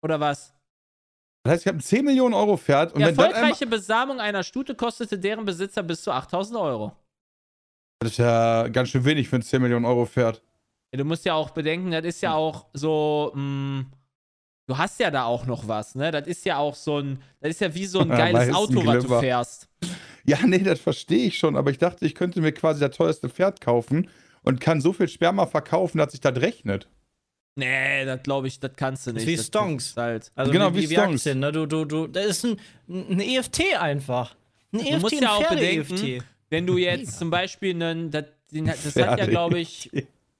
[0.04, 0.54] Oder was?
[1.46, 4.76] Das heißt, ich habe ein 10 Millionen Euro Pferd und Die erfolgreiche Besamung einer Stute
[4.76, 6.92] kostete deren Besitzer bis zu 8000 Euro.
[8.00, 10.42] Das ist ja ganz schön wenig für ein 10 Millionen Euro Pferd.
[10.94, 13.86] Ja, du musst ja auch bedenken, das ist ja auch so, mh,
[14.68, 16.12] du hast ja da auch noch was, ne?
[16.12, 18.56] Das ist ja auch so ein, das ist ja wie so ein Ja, geiles weißen
[18.56, 19.70] Auto, was du fährst.
[20.26, 23.30] Ja, nee, das verstehe ich schon, aber ich dachte, ich könnte mir quasi das teuerste
[23.30, 24.10] Pferd kaufen
[24.44, 26.88] und kann so viel Sperma verkaufen, dass sich das rechnet.
[27.56, 29.34] Nee, das glaube ich, das kannst du Das nicht.
[29.34, 29.94] ist wie Stonks.
[29.96, 30.32] halt.
[30.36, 31.22] Also Genau, wie, wie Stonks.
[31.22, 31.52] Aktien, ne?
[31.52, 32.58] Du, du, du, das ist ein,
[32.88, 34.36] ein EFT einfach.
[34.72, 38.70] Ein EFT, musst ein ja auch bedenken, Wenn du jetzt zum Beispiel einen, das, den,
[38.70, 39.92] hat- das hat ja, glaube ich,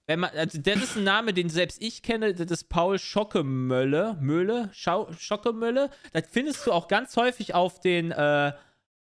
[0.08, 4.18] wenn man, also das ist ein Name, den selbst ich kenne, das ist Paul Schockemölle,
[4.20, 5.90] Möhle, Schau, Schockemölle.
[6.14, 8.54] Das findest du auch ganz häufig auf den, äh,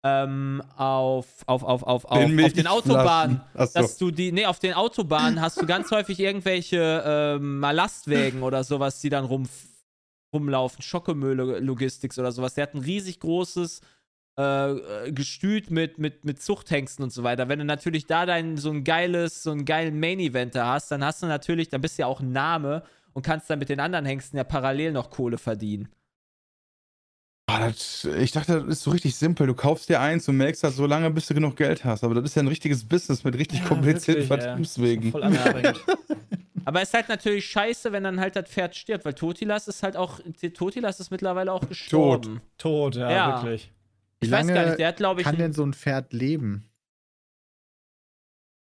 [0.04, 3.40] ähm, auf, auf, auf, auf, auf, auf den Autobahnen.
[3.54, 3.80] Achso.
[3.80, 8.64] Dass du die, nee, auf den Autobahnen hast du ganz häufig irgendwelche ähm, Lastwägen oder
[8.64, 9.48] sowas, die dann rum,
[10.32, 10.82] rumlaufen.
[10.82, 12.52] Schockemöhle Logistics oder sowas.
[12.52, 13.80] Der hat ein riesig großes
[14.36, 17.48] äh, Gestüt mit, mit, mit Zuchthengsten und so weiter.
[17.48, 21.22] Wenn du natürlich da dein, so ein geiles, so einen geilen Main-Eventer hast, dann hast
[21.22, 22.82] du natürlich, dann bist du ja auch ein Name
[23.14, 25.88] und kannst dann mit den anderen Hengsten ja parallel noch Kohle verdienen.
[27.46, 29.46] Ah, das, ich dachte, das ist so richtig simpel.
[29.46, 32.02] Du kaufst dir eins und melkst das so lange, bis du genug Geld hast.
[32.02, 34.28] Aber das ist ja ein richtiges Business mit richtig Ja, komplizierten ja.
[34.28, 35.10] Vertriebswegen.
[35.12, 35.80] Voll anstrengend.
[36.64, 39.82] Aber es ist halt natürlich scheiße, wenn dann halt das Pferd stirbt, weil Totilas ist
[39.82, 40.20] halt auch,
[40.54, 42.40] Totilas ist mittlerweile auch gestorben.
[42.56, 43.42] Tot, ja, Ja.
[43.42, 43.70] wirklich.
[44.20, 46.64] Ich Wie weiß gar nicht, der hat glaube ich kann denn so ein Pferd leben?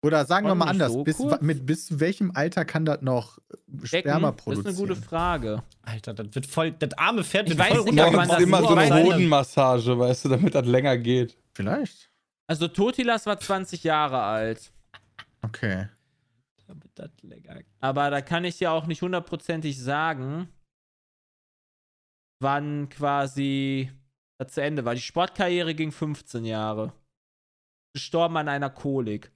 [0.01, 1.41] Oder sagen wir mal anders, so bis, kurz?
[1.41, 3.85] mit bis zu welchem Alter kann das noch Decken?
[3.85, 4.67] Sperma Das ist produzieren?
[4.67, 5.63] eine gute Frage.
[5.81, 6.71] Alter, das wird voll.
[6.71, 9.03] Das arme Pferd Ich wird weiß voll nicht, ob man Morgens das immer so eine
[9.03, 11.38] Hodenmassage, weißt du, damit das länger geht.
[11.53, 12.09] Vielleicht.
[12.47, 14.71] Also Totilas war 20 Jahre alt.
[15.41, 15.89] Okay.
[16.67, 17.59] Damit das länger.
[17.81, 20.47] Aber da kann ich ja auch nicht hundertprozentig sagen,
[22.39, 23.91] wann quasi
[24.38, 24.95] das zu Ende war.
[24.95, 26.93] Die Sportkarriere ging 15 Jahre.
[27.93, 29.31] Gestorben an einer Kolik.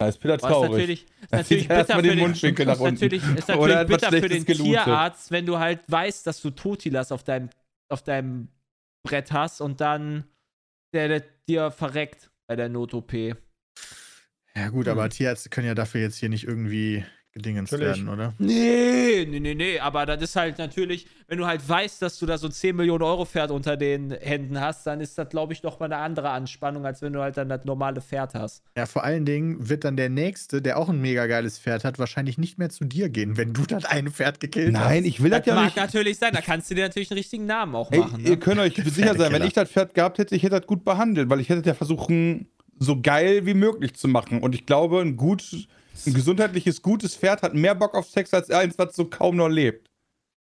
[0.00, 0.70] Da ist Peter ist traurig.
[0.70, 2.94] natürlich, ist natürlich zieht er bitter für den den, Mundwinkel nach ist unten.
[2.94, 4.84] natürlich, ist natürlich bitter für den gelootet.
[4.84, 7.50] Tierarzt, wenn du halt weißt, dass du Totilas auf deinem,
[7.88, 8.48] auf deinem
[9.04, 10.24] Brett hast und dann
[10.94, 13.12] der, der dir verreckt bei der Not-OP.
[14.54, 14.92] Ja, gut, Hm.
[14.92, 17.04] aber Tierärzte können ja dafür jetzt hier nicht irgendwie
[17.44, 17.86] Natürlich.
[17.86, 18.34] werden, oder?
[18.38, 22.26] Nee, nee, nee, nee, aber das ist halt natürlich, wenn du halt weißt, dass du
[22.26, 25.52] da so ein 10 Millionen Euro Pferd unter den Händen hast, dann ist das, glaube
[25.52, 28.62] ich, doch mal eine andere Anspannung, als wenn du halt dann das normale Pferd hast.
[28.76, 31.98] Ja, vor allen Dingen wird dann der Nächste, der auch ein mega geiles Pferd hat,
[31.98, 34.84] wahrscheinlich nicht mehr zu dir gehen, wenn du das eine Pferd gekillt hast.
[34.84, 35.76] Nein, ich will das Das ja mag nicht.
[35.76, 38.20] natürlich sein, da kannst du dir natürlich einen richtigen Namen auch Ey, machen.
[38.24, 38.36] ihr Ne?
[38.38, 41.28] könnt euch sicher sein, wenn ich das Pferd gehabt hätte, ich hätte das gut behandelt,
[41.30, 42.48] weil ich hätte ja versuchen,
[42.80, 44.40] so geil wie möglich zu machen.
[44.40, 45.42] Und ich glaube, ein gut,
[46.06, 49.48] ein gesundheitliches, gutes Pferd hat mehr Bock auf Sex als eins, was so kaum noch
[49.48, 49.90] lebt.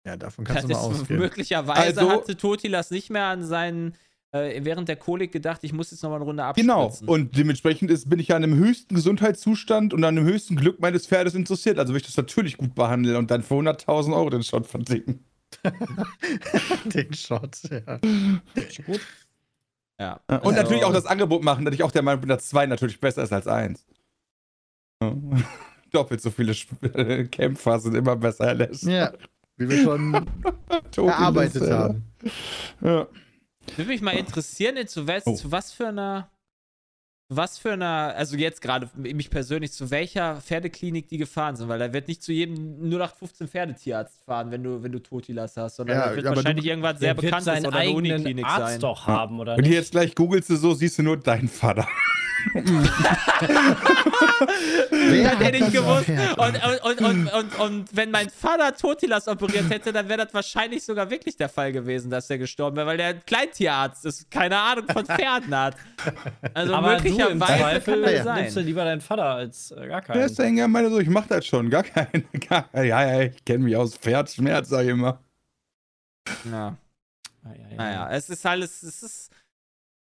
[0.05, 1.19] Ja, davon kannst das du mal ausgehen.
[1.19, 3.95] Möglicherweise also, hatte Totilas nicht mehr an seinen
[4.31, 7.07] äh, während der Kolik gedacht, ich muss jetzt nochmal eine Runde genau, abspritzen.
[7.07, 10.55] Genau, und dementsprechend ist, bin ich ja an dem höchsten Gesundheitszustand und an dem höchsten
[10.55, 11.79] Glück meines Pferdes interessiert.
[11.79, 15.23] Also würde ich das natürlich gut behandeln und dann für 100.000 Euro den Shot verdicken.
[16.85, 17.99] den Shot, ja.
[18.85, 19.01] Gut.
[19.99, 20.19] Ja.
[20.27, 22.67] Und also, natürlich auch das Angebot machen, dass ich auch der Meinung bin, dass 2
[22.67, 23.85] natürlich besser ist als 1.
[25.91, 26.75] Doppelt so viele Sp
[27.31, 28.83] Kämpfer sind immer besser erlässt.
[28.83, 29.13] Ja,
[29.57, 30.13] wie wir schon
[30.97, 32.03] erarbeitet haben.
[32.81, 33.07] Ja.
[33.75, 35.35] Würde mich mal interessieren, zu was, Oh.
[35.35, 36.29] zu was für einer
[37.29, 41.77] was für einer, also jetzt gerade mich persönlich, zu welcher Pferdeklinik die gefahren sind, weil
[41.77, 45.97] da wird nicht zu jedem 0815 Pferdetierarzt fahren, wenn du, wenn du Totilas hast, sondern
[45.97, 48.79] Ja, da wird wahrscheinlich du- irgendwas sehr bekanntes seinen oder eine Uniklinik Arzt sein.
[48.79, 49.77] doch haben, oder Wenn du nicht?
[49.77, 51.85] jetzt gleich googelst, du so, siehst du nur deinen Vater.
[52.53, 52.63] Das
[55.31, 56.09] hat hätte ich das gewusst.
[56.09, 60.33] Und, und, und, und, und, und wenn mein Vater Totilas operiert hätte, dann wäre das
[60.33, 64.29] wahrscheinlich sogar wirklich der Fall gewesen, dass er gestorben wäre, weil der ein Kleintierarzt ist,
[64.31, 65.75] keine Ahnung von Pferden hat.
[66.53, 68.35] Also Aber du im möglicherweise kann Zweifel das Ja.
[68.35, 68.65] nimmst du sein.
[68.65, 70.21] lieber deinen Vater als äh, gar Der keinen.
[70.21, 73.43] ist dann ja meine so, ich mach das schon, gar kein, gar, ja, ja, ich
[73.45, 75.19] kenne mich aus Pferdschmerz, sag ich immer.
[76.51, 76.75] Ja.
[77.43, 77.77] Ah, ja, ja.
[77.77, 79.31] Naja, es ist alles, es ist,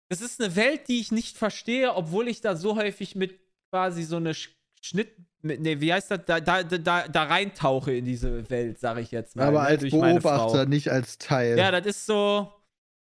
[0.09, 3.39] es ist eine Welt, die ich nicht verstehe, obwohl ich da so häufig mit
[3.71, 4.49] quasi so eine Sch-
[4.81, 9.01] Schnitt, mit, nee, wie heißt das, da, da, da, da reintauche in diese Welt, sage
[9.01, 9.47] ich jetzt mal.
[9.47, 10.29] Aber ne, als durch meine Frau.
[10.37, 11.57] Beobachter, nicht als Teil.
[11.57, 12.51] Ja, das ist so.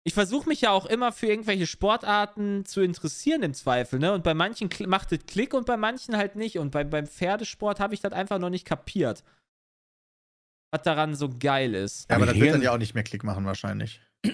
[0.03, 4.13] Ich versuche mich ja auch immer für irgendwelche Sportarten zu interessieren im Zweifel, ne?
[4.15, 6.59] Und bei manchen kl- macht es Klick und bei manchen halt nicht.
[6.59, 9.23] Und bei, beim Pferdesport habe ich das einfach noch nicht kapiert.
[10.73, 12.09] Was daran so geil ist.
[12.09, 14.01] Ja, aber das wird dann ja auch nicht mehr Klick machen, wahrscheinlich.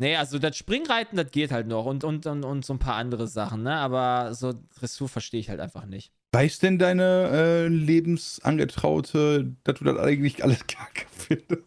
[0.00, 2.94] Nee, also das Springreiten, das geht halt noch und, und, und, und so ein paar
[2.94, 3.74] andere Sachen, ne?
[3.76, 6.12] Aber so Dressur verstehe ich halt einfach nicht.
[6.32, 11.64] Weiß denn deine äh, Lebensangetraute, dass du das eigentlich alles kacke findest?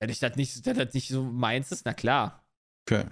[0.00, 2.44] Wenn ich das nicht, wenn das nicht so meins ist, na klar.
[2.86, 3.04] Okay.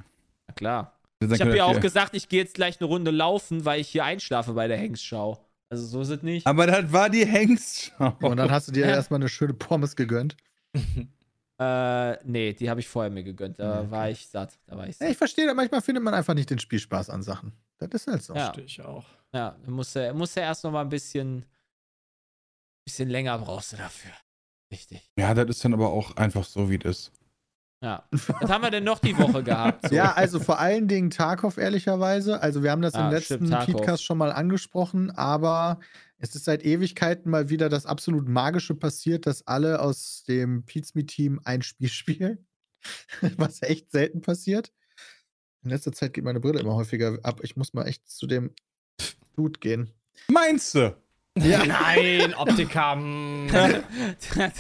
[0.49, 0.99] Na klar.
[1.23, 3.89] Ich habe ja auch hier- gesagt, ich gehe jetzt gleich eine Runde laufen, weil ich
[3.89, 5.49] hier einschlafe bei der Hengstschau.
[5.71, 6.47] Also so ist es nicht.
[6.47, 8.17] Aber das war die Hengstschau.
[8.21, 8.91] Und dann hast du dir Ja.
[8.93, 10.37] erstmal eine schöne Pommes gegönnt.
[11.63, 13.59] Äh, nee, die habe ich vorher mir gegönnt.
[13.59, 13.91] Da Okay.
[13.91, 14.59] war ich satt.
[14.67, 15.11] Da war ich Ja, satt.
[15.11, 17.53] ich verstehe, da manchmal findet man einfach nicht den Spielspaß an Sachen.
[17.79, 18.35] Das ist halt so.
[18.35, 18.45] Ja.
[18.47, 19.05] Verstehe ich auch.
[19.35, 21.45] Ja, du musst ja, musst ja erst noch mal ein bisschen,
[22.87, 24.13] bisschen länger brauchst du dafür.
[24.73, 25.11] Richtig.
[25.19, 27.13] Ja, das ist dann aber auch einfach so, wie das ist.
[27.83, 28.05] Ja.
[28.13, 29.89] Was haben wir denn noch die Woche gehabt?
[29.89, 29.95] So?
[29.97, 32.41] Ja, also vor allen Dingen Tarkov, ehrlicherweise.
[32.41, 33.51] Also, wir haben das Ah, im letzten.
[33.51, 35.81] Podcast schon mal angesprochen, aber
[36.23, 41.41] es ist seit Ewigkeiten mal wieder das absolut Magische passiert, dass alle aus dem Pizme-Team
[41.45, 42.47] ein Spiel spielen.
[43.37, 44.73] Was echt selten passiert.
[45.65, 47.41] In letzter Zeit geht meine Brille immer häufiger ab.
[47.43, 48.51] Ich muss mal echt zu dem
[49.37, 49.91] Dude gehen.
[50.29, 50.97] Meinst du?
[51.39, 51.65] Ja.
[51.67, 52.35] Nein,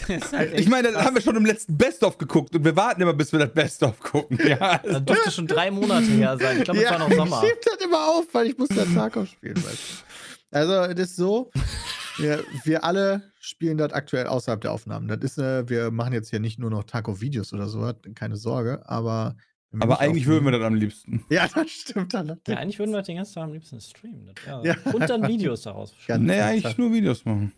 [0.09, 3.03] ist halt Ich meine, das haben wir schon im letzten Best-of geguckt und wir warten
[3.03, 4.39] immer, bis wir das Best-of gucken.
[4.47, 6.59] Ja, Das dürfte schon drei Monate her sein.
[6.59, 7.43] Ich glaube, es war noch Sommer.
[7.45, 9.57] Ich schieb das immer auf, weil ich muss ja Tarkov spielen.
[9.57, 10.12] Weißt du.
[10.53, 11.51] Also, das ist so.
[12.19, 15.09] Wir, wir alle spielen das aktuell außerhalb der Aufnahmen.
[15.09, 18.83] Das ist, äh, wir machen jetzt hier nicht nur noch Tarkov-Videos oder so, keine Sorge,
[18.89, 19.35] aber.
[19.81, 21.25] aber eigentlich würden wir das am liebsten.
[21.31, 22.13] Ja, das stimmt.
[22.13, 24.27] Dann Ja, eigentlich würden wir den ganzen Tag am liebsten streamen.
[24.35, 24.93] Das wär- Ja.
[24.93, 25.95] Und dann Videos daraus.
[26.19, 27.53] Nee, eigentlich nur Videos machen.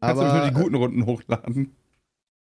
[0.00, 1.76] Kannst du aber, für die guten Runden hochladen.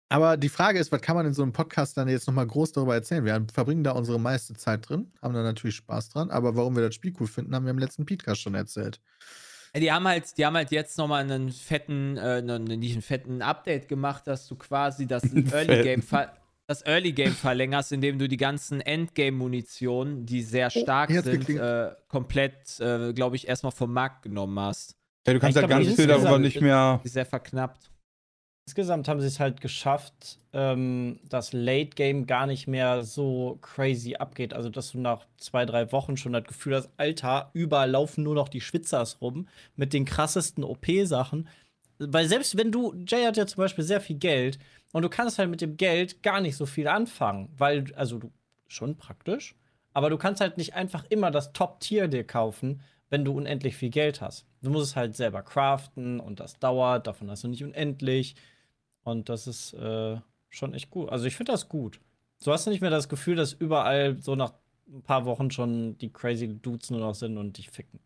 [0.09, 2.73] Aber die Frage ist, was kann man in so einem Podcast dann jetzt nochmal groß
[2.73, 3.25] darüber erzählen?
[3.25, 6.83] Wir verbringen da unsere meiste Zeit drin, haben da natürlich Spaß dran, aber warum wir
[6.83, 9.01] das Spiel cool finden, haben wir im letzten Podcast schon erzählt.
[9.77, 13.43] Die haben halt, die haben halt jetzt nochmal einen fetten, äh, einen, nicht einen fetten
[13.43, 16.03] Update gemacht, dass du quasi das Early Game
[16.67, 21.49] das Early Game verlängerst, indem du die ganzen Endgame-Munition, die sehr stark hier hat's sind,
[21.49, 24.95] äh, komplett, äh, glaube ich, erstmal vom Markt genommen hast.
[25.27, 27.01] Ja, du kannst Ich halt ganz viel darüber nicht mehr.
[27.05, 27.91] Sehr verknappt.
[28.69, 34.17] Insgesamt haben sie es halt geschafft, ähm, dass Late Game gar nicht mehr so crazy
[34.17, 34.53] abgeht.
[34.53, 38.35] Also, dass du nach zwei, drei Wochen schon das Gefühl hast, Alter, überall laufen nur
[38.35, 41.49] noch die Schwitzers rum mit den krassesten OP-Sachen.
[41.97, 44.59] Weil selbst wenn du, Jay hat ja zum Beispiel sehr viel Geld
[44.93, 48.31] und du kannst halt mit dem Geld gar nicht so viel anfangen, weil, also du,
[48.67, 49.57] schon praktisch,
[49.95, 53.89] aber du kannst halt nicht einfach immer das Top-Tier dir kaufen, wenn du unendlich viel
[53.89, 54.45] Geld hast.
[54.61, 58.37] Du musst es halt selber craften und das dauert, davon hast du nicht unendlich.
[59.09, 60.17] Und das ist äh,
[60.49, 61.09] schon echt gut.
[61.11, 62.01] Also ich finde das gut.
[62.39, 64.53] So hast du nicht mehr das Gefühl, dass überall so nach
[64.89, 68.01] ein paar Wochen schon die crazy Dudes nur noch sind und dich ficken.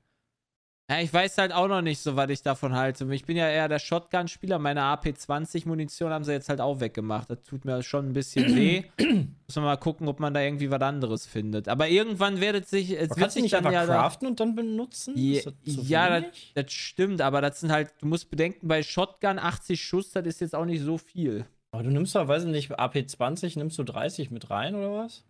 [0.92, 3.06] Ja, ich weiß halt auch noch nicht so, was ich davon halte.
[3.14, 4.58] Ich bin ja eher der Shotgun-Spieler.
[4.58, 7.30] Meine AP-20-Munition haben sie jetzt halt auch weggemacht.
[7.30, 8.84] Das tut mir schon ein bisschen weh.
[8.98, 11.68] Muss man mal gucken, ob man da irgendwie was anderes findet.
[11.68, 12.90] Aber irgendwann wird sich.
[12.90, 15.14] Es wird sich nicht dann einfach ja da- craften und dann benutzen?
[15.16, 18.68] Ja, Ist das zu ja das, das stimmt, aber das sind halt, du musst bedenken,
[18.68, 21.46] bei Shotgun 80 Schuss, das ist jetzt auch nicht so viel.
[21.70, 25.24] Aber du nimmst doch, weiß ich nicht, AP20, nimmst du 30 mit rein oder was?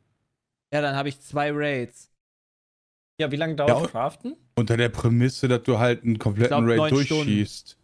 [0.75, 2.12] Ja, dann habe ich zwei Raids.
[3.19, 4.37] Ja, wie lange dauert Ja, Craften?
[4.57, 7.77] Unter der Prämisse, dass du halt einen kompletten glaub, Raid durchschießt.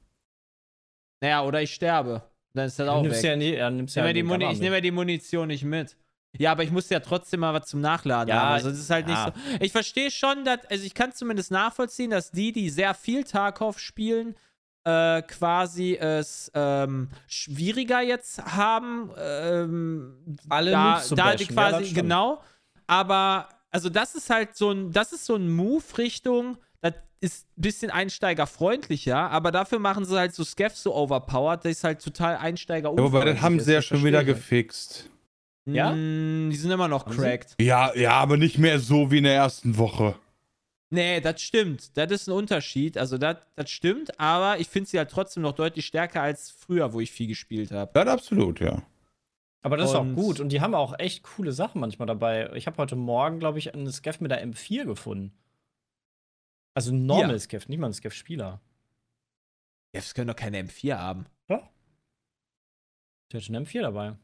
[1.20, 2.22] Naja, oder ich sterbe.
[2.54, 3.30] Dann ist das auch nimmst weg.
[3.30, 5.96] ja, nie, ja, nimmst Ich ja nehme, Gamma ich nehme ja die Munition nicht mit.
[6.36, 8.54] Ja, aber ich muss ja trotzdem mal was zum Nachladen Ja, haben.
[8.54, 9.26] Also das ist halt ja.
[9.26, 9.64] nicht so.
[9.64, 13.78] Ich verstehe schon, dass, also ich kann zumindest nachvollziehen, dass die, die sehr viel Tarkov
[13.78, 14.36] spielen,
[14.84, 19.10] äh, quasi es ähm, schwieriger jetzt haben.
[19.18, 22.02] Ähm, Alle da, zu da die Ja, quasi, stimmt.
[22.02, 22.42] genau.
[22.86, 27.46] Aber also das ist halt so ein, das ist so ein Move Richtung, das ist
[27.56, 32.02] ein bisschen einsteigerfreundlicher, aber dafür machen sie halt so Scaff so overpowered, das ist halt
[32.02, 35.10] total einsteiger Ja, aber das haben sie ja schon wieder gefixt.
[35.66, 35.92] Ja?
[35.92, 37.54] Mm, die sind immer noch cracked.
[37.60, 40.14] Ja, ja, aber nicht mehr so wie in der ersten Woche.
[40.90, 41.96] Nee, das stimmt.
[41.98, 42.96] Das ist ein Unterschied.
[42.96, 46.92] Also, das, das stimmt, aber ich finde sie halt trotzdem noch deutlich stärker als früher,
[46.94, 47.90] wo ich viel gespielt habe.
[47.92, 48.82] Das absolut, ja.
[49.62, 50.40] Aber das ist auch Und- gut.
[50.40, 52.50] Und die haben auch echt coole Sachen manchmal dabei.
[52.54, 55.32] Ich habe heute Morgen, glaube ich, einen Scaff mit der M4 gefunden.
[56.74, 57.38] Also ein normal Ja.
[57.38, 58.60] Scaff, nicht mal ein Scaff-Spieler.
[59.92, 61.26] Jetzt können doch keine M4 haben.
[61.48, 61.68] Ja.
[63.32, 64.16] Der hat eine M4 dabei.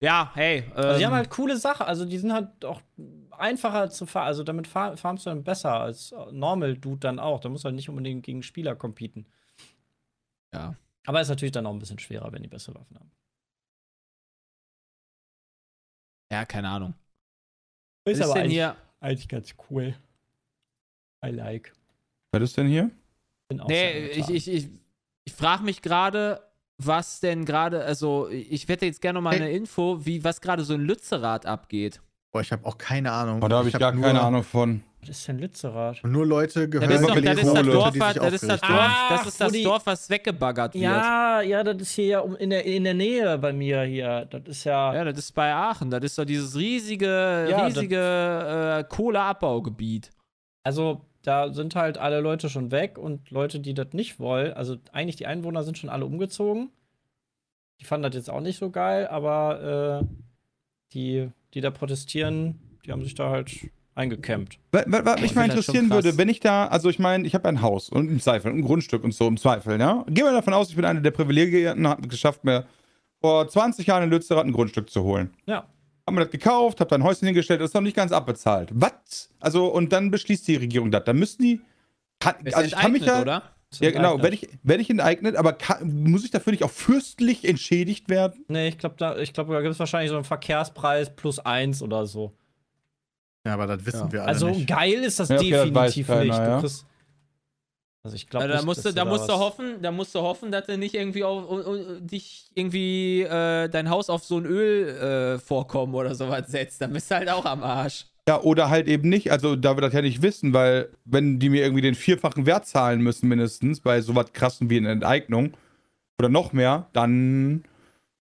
[0.00, 0.64] Ja, hey.
[0.64, 1.86] Ähm, Also die haben halt coole Sachen.
[1.86, 2.82] Also die sind halt auch
[3.30, 4.26] einfacher zu fahren.
[4.26, 7.38] Also damit fahr farmst du dann besser als Normal Dude dann auch.
[7.38, 9.26] Da musst du halt nicht unbedingt gegen Spieler competen.
[10.52, 10.74] Ja.
[11.06, 13.12] Aber ist natürlich dann auch ein bisschen schwerer, wenn die bessere Waffen haben.
[16.32, 16.94] Ja, keine Ahnung.
[18.04, 18.76] Ist, Was aber denn eigentlich, hier?
[19.00, 19.94] eigentlich ganz cool.
[21.24, 21.72] I like.
[22.32, 22.90] Was ist denn hier?
[23.48, 24.68] Bin auch Nee, ich, ich, ich,
[25.24, 26.42] ich frage mich gerade,
[26.78, 29.42] was denn gerade, also ich hätte jetzt gerne noch mal Hey.
[29.42, 32.00] eine Info, wie was gerade so in Lützerath abgeht.
[32.32, 33.42] Boah, ich habe auch keine Ahnung.
[33.42, 34.82] Oh, da habe ich, hab gar keine Ahnung von.
[35.02, 36.04] Was ist denn Lützerath?
[36.04, 37.66] Nur Leute Ja, gehört, das ist doch, das ist das.
[37.66, 38.60] Dorf, das ist das.
[38.60, 40.84] Dorf, das ist das Dorf, was weggebaggert wird.
[40.84, 44.26] Ja, ja, das ist hier ja um, in, der, in der Nähe bei mir hier.
[44.30, 44.94] Das ist ja.
[44.94, 45.90] Ja, das ist bei Aachen.
[45.90, 47.96] Das ist doch dieses riesige, Ja, riesige
[48.78, 50.10] äh, Kohleabbaugebiet.
[50.62, 54.52] Also, da sind halt alle Leute schon weg und Leute, die das nicht wollen.
[54.52, 56.70] Also, eigentlich die Einwohner sind schon alle umgezogen.
[57.80, 60.06] Die fanden das jetzt auch nicht so geil, aber äh,
[60.92, 63.50] die, die da protestieren, die haben sich da halt
[63.94, 64.58] eingekämmt.
[64.72, 67.34] Was, was, mich ich mal das interessieren würde, wenn ich da, also ich meine, ich
[67.34, 70.04] habe ein Haus und im Zweifel ein Grundstück und so im Zweifel, ja.
[70.08, 72.66] Gehen wir davon aus, ich bin einer der Privilegierten, hat es geschafft, mir
[73.20, 75.30] vor 20 Jahren in Lützerath ein Grundstück zu holen.
[75.46, 75.66] Ja.
[76.06, 78.70] Hab mir das gekauft, hab da ein Häuschen hingestellt, ist noch nicht ganz abbezahlt.
[78.72, 79.30] Was?
[79.38, 81.04] Also, und dann beschließt die Regierung das.
[81.04, 81.60] Dann müssen die.
[82.18, 83.20] Kann, Ist also ich kann mich ja.
[83.20, 83.42] oder?
[83.80, 87.48] Ja, genau, werde ich, werd ich enteignet, aber kann, muss ich dafür nicht auch fürstlich
[87.48, 88.44] entschädigt werden?
[88.48, 91.82] Nee, ich glaube, da, ich glaub, da gibt es wahrscheinlich so einen Verkehrspreis plus eins
[91.82, 92.36] oder so.
[93.46, 94.12] Ja, aber das wissen Ja.
[94.12, 94.68] wir alle Also nicht.
[94.68, 96.38] geil ist das Ja, okay, das definitiv keiner, nicht.
[96.38, 96.60] Du ja.
[96.60, 96.86] kriegst,
[98.04, 100.52] also ich glaube, Ja, da musst du, da musst du hoffen, da musst du hoffen,
[100.52, 104.46] dass du nicht irgendwie auf, u- u- dich irgendwie äh, dein Haus auf so ein
[104.46, 106.80] Ölvorkommen äh, Vorkommen oder sowas setzt.
[106.80, 108.06] Dann bist du halt auch am Arsch.
[108.28, 109.32] Ja, oder halt eben nicht.
[109.32, 112.66] Also, da wir das ja nicht wissen, weil, wenn die mir irgendwie den vierfachen Wert
[112.66, 115.54] zahlen müssen, mindestens, bei sowas krassen wie eine Enteignung
[116.20, 117.64] oder noch mehr, dann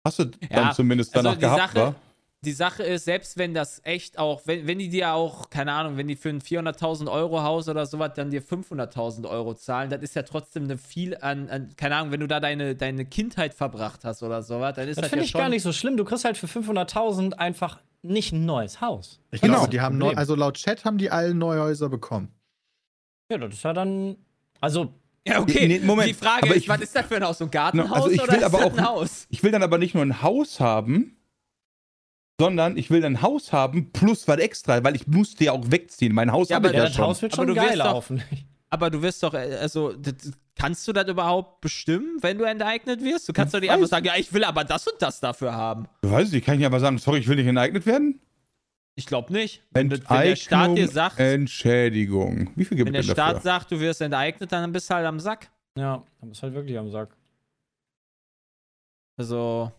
[0.04, 1.94] hast du Ja, dann zumindest also danach die gehabt, Sache-?
[2.44, 5.96] Die Sache ist, selbst wenn das echt auch, wenn, wenn die dir auch, keine Ahnung,
[5.96, 10.02] wenn die für ein 400.000 Euro Haus oder sowas dann dir 500.000 Euro zahlen, das
[10.02, 13.54] ist ja trotzdem eine viel an, an, keine Ahnung, wenn du da deine, deine Kindheit
[13.54, 15.40] verbracht hast oder sowas, dann ist das, Das finde ja ich schon.
[15.40, 15.96] gar nicht so schlimm.
[15.96, 19.18] Du kriegst halt für 500.000 einfach nicht ein neues Haus.
[19.32, 19.54] Ich Genau.
[19.54, 22.28] glaube, die haben neu, also laut Chat haben die alle neue Häuser bekommen.
[23.32, 24.16] Ja, das ist ja dann.
[24.60, 24.94] Also,
[25.26, 25.66] Ja, okay.
[25.66, 27.38] Nee, Moment, die Frage aber ist, ich- was ist das für ein Haus?
[27.38, 29.26] So ein Gartenhaus Also ich oder will ist aber das auch- ein Haus?
[29.28, 31.16] Ich will dann aber nicht nur ein Haus haben,
[32.40, 36.14] sondern ich will ein Haus haben plus was extra, weil ich musste ja auch wegziehen.
[36.14, 37.04] Mein Haus Ja, habe aber ich ja, ja das schon.
[37.06, 38.22] Haus wird Aber schon du wirst geil doch- laufen.
[38.70, 43.02] Aber du wirst doch, äh, also, das, kannst du das überhaupt bestimmen, wenn du enteignet
[43.02, 43.26] wirst?
[43.26, 45.86] Du kannst doch nicht einfach sagen, ja, ich will aber das und das dafür haben.
[46.02, 48.20] Du weißt nicht, kann ich aber sagen, sorry, ich will nicht enteignet werden?
[48.94, 49.62] Ich glaube nicht.
[49.70, 52.50] Wenn, wenn der Staat Enteignung, dir sagt, Entschädigung.
[52.56, 53.42] Wie viel gibt wenn es der denn Staat dafür?
[53.42, 55.50] sagt, du wirst enteignet, dann bist du halt am Sack.
[55.78, 57.08] Ja, dann bist halt wirklich am Sack.
[59.16, 59.72] Also,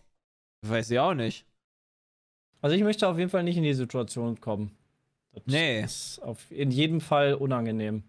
[0.66, 1.46] weiß ich auch nicht.
[2.62, 4.72] Also, ich möchte auf jeden Fall nicht in die Situation kommen.
[5.32, 5.82] Das Nee.
[5.82, 8.02] ist auf, in jedem Fall unangenehm.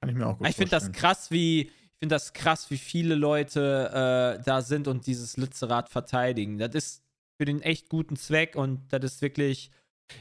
[0.00, 1.00] Kann ich mir auch gut Ich finde das vorstellen.
[1.00, 5.88] krass, wie ich finde das krass, wie viele Leute äh, da sind und dieses Lützerath
[5.88, 6.58] verteidigen.
[6.58, 7.02] Das ist
[7.38, 9.70] für den echt guten Zweck und das ist wirklich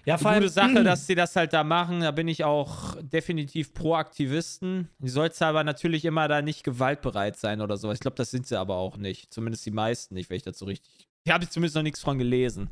[0.06, 2.02] Ja, eine gute Sache, dass sie das halt da machen.
[2.02, 4.88] Da bin ich auch definitiv pro Aktivisten.
[5.00, 7.96] Die sollst aber natürlich immer da nicht gewaltbereit sein oder sowas.
[7.96, 9.34] Ich glaube, das sind sie aber auch nicht.
[9.34, 11.08] Zumindest die meisten nicht, wenn ich das so richtig.
[11.26, 12.70] Ich habe zumindest noch nichts von gelesen.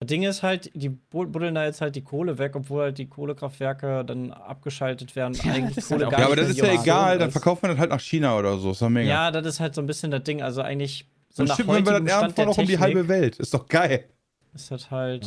[0.00, 2.96] Das Ding ist halt, die bu- buddeln da jetzt halt die Kohle weg, obwohl halt
[2.98, 5.34] die Kohlekraftwerke dann abgeschaltet werden.
[5.34, 7.32] Ja, Eigentlich Kohle halt gar Ja, aber das ist ja egal, dann ist.
[7.32, 8.70] verkauft man das halt nach China oder so.
[8.70, 9.08] Ist doch mega.
[9.10, 10.40] Ja, das ist halt so ein bisschen das Ding.
[10.42, 13.08] Also eigentlich so dann nach schippen wir das heutigem Stand der noch um die halbe
[13.08, 13.36] Welt.
[13.38, 14.08] Ist doch geil.
[14.54, 15.26] ist das halt,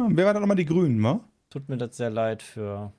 [0.00, 0.08] Ja.
[0.10, 1.20] Wer war da nochmal die Grünen, wa?
[1.48, 2.92] tut mir das sehr leid für.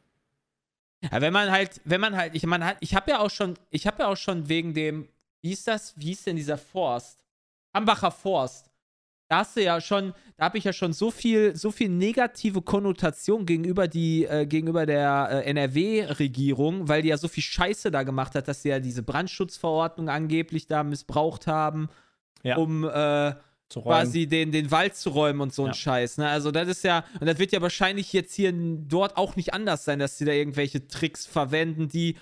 [1.03, 3.85] Ja, wenn man halt, wenn man halt, ich meine, ich habe ja auch schon, ich
[3.87, 5.09] habe ja auch schon wegen dem,
[5.41, 7.25] wie ist das, wie ist denn dieser Forst?
[7.73, 8.69] Hambacher Forst.
[9.29, 12.61] Da hast du ja schon, da habe ich ja schon so viel, so viel negative
[12.61, 18.03] Konnotation gegenüber die, äh, gegenüber der äh, NRW-Regierung, weil die ja so viel Scheiße da
[18.03, 21.89] gemacht hat, dass sie ja diese Brandschutzverordnung angeblich da missbraucht haben,
[22.43, 22.57] Ja.
[22.57, 23.33] um, äh,
[23.69, 25.73] quasi den, den Wald zu räumen und so ein Ja.
[25.73, 26.17] Scheiß.
[26.19, 26.27] Ne?
[26.27, 29.83] Also das ist ja, und das wird ja wahrscheinlich jetzt hier dort auch nicht anders
[29.85, 32.17] sein, dass sie da irgendwelche Tricks verwenden, die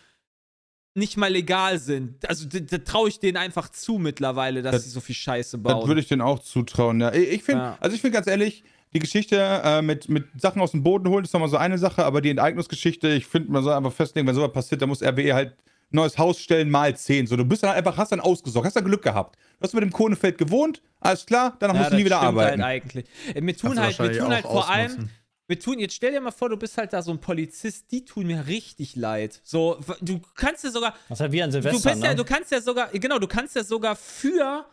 [0.94, 2.28] nicht mal legal sind.
[2.30, 5.58] Also da, da traue ich denen einfach zu mittlerweile, dass Das- sie so viel Scheiße
[5.58, 5.88] Das bauen.
[5.88, 7.14] würde ich denen auch zutrauen, ja.
[7.14, 7.78] Ich, ich finde, Ja.
[7.80, 8.64] also ich finde ganz ehrlich,
[8.94, 12.04] die Geschichte äh, mit, mit Sachen aus dem Boden holen ist nochmal so eine Sache,
[12.04, 15.34] aber die Enteignungsgeschichte, ich finde, man soll einfach festlegen, wenn sowas passiert, dann muss RWE
[15.34, 17.28] halt ein neues Haus stellen mal 10.
[17.28, 19.36] So, du bist dann einfach, hast dann ausgesorgt, hast dann Glück gehabt.
[19.60, 22.28] Du hast mit dem Kohnefeld gewohnt, alles klar, danach musst du das nie wieder stimmt
[22.30, 22.64] arbeiten.
[22.64, 23.06] Halt eigentlich.
[23.34, 25.12] Äh, Mir tun Kannst halt, mir tun halt vor allem, ausnutzen.
[25.52, 28.04] Mir tun, jetzt stell dir mal vor, du bist halt da so ein Polizist, die
[28.06, 29.39] tun mir richtig leid.
[29.43, 32.16] So, du kannst dir sogar, Das ist halt wie an du Silvester, bist ja, ne?
[32.16, 34.66] du kannst ja sogar, genau, du kannst ja sogar für,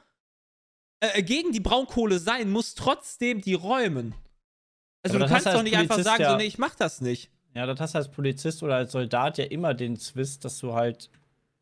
[1.01, 4.15] äh, gegen die Braunkohle sein, musst trotzdem die räumen.
[5.03, 6.75] Also Aber du kannst du doch nicht einfach Polizist sagen, ja- so, nee, ich mach
[6.75, 7.31] das nicht.
[7.55, 10.75] Ja, das hast du als Polizist oder als Soldat ja immer den Zwist, dass du
[10.75, 11.09] halt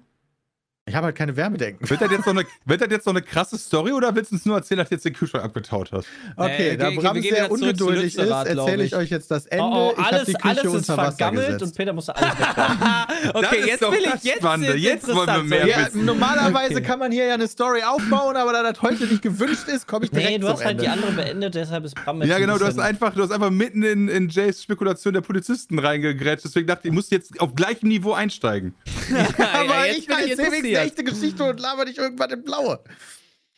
[0.89, 1.89] Ich habe halt keine Wärmedecken.
[1.89, 4.35] Wird das, jetzt so eine, wird das jetzt so eine krasse Story oder willst du
[4.35, 6.07] uns nur erzählen, dass du jetzt den Kühlschrank abgetaut hast?
[6.35, 8.95] Okay, Äh, da Bram sehr ungeduldig ist, erzähle ich ich.
[8.95, 9.63] euch jetzt das Ende.
[9.63, 11.63] Oh, oh, ich habe alles, die Küche alles ist vergammelt gesetzt.
[11.63, 13.31] und Peter musste alles wegwerfen.
[13.33, 14.37] okay, jetzt will ich jetzt.
[14.39, 14.75] Spannende.
[14.75, 16.05] Jetzt wollen wir mehr Ja, wissen.
[16.05, 16.81] normalerweise Okay.
[16.83, 20.05] kann man hier ja eine Story aufbauen, aber da das heute nicht gewünscht ist, komme
[20.05, 20.83] ich direkt nee, du hast halt Ende.
[20.83, 23.49] die andere beendet, deshalb ist Bram jetzt Ja, genau, du hast einfach, du hast einfach
[23.51, 26.45] mitten in, in Jays Spekulation der Polizisten reingegrätscht.
[26.45, 28.73] Deswegen dachte ich, ich muss jetzt auf gleichem Niveau einsteigen.
[29.37, 32.29] aber ja, ich jetzt bin ich erzähle wenigstens eine echte Geschichte und laber nicht irgendwann
[32.31, 32.83] im Blaue.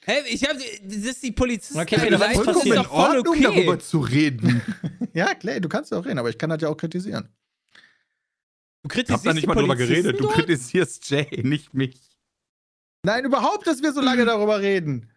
[0.03, 1.79] Hey, ich hab, das ist die Polizisten.
[1.79, 3.43] Okay, ist das ist doch voll Ordnung, okay.
[3.43, 4.61] darüber zu reden.
[5.13, 7.27] Ja, klar, du kannst ja auch reden, aber ich kann das ja auch kritisieren.
[7.73, 7.77] Du
[8.83, 10.17] Ich hab kritisierst da nicht mal drüber geredet.
[10.17, 10.35] Du dort?
[10.35, 11.99] kritisierst Jay, nicht mich.
[13.03, 15.11] Nein, überhaupt, dass wir so lange darüber reden.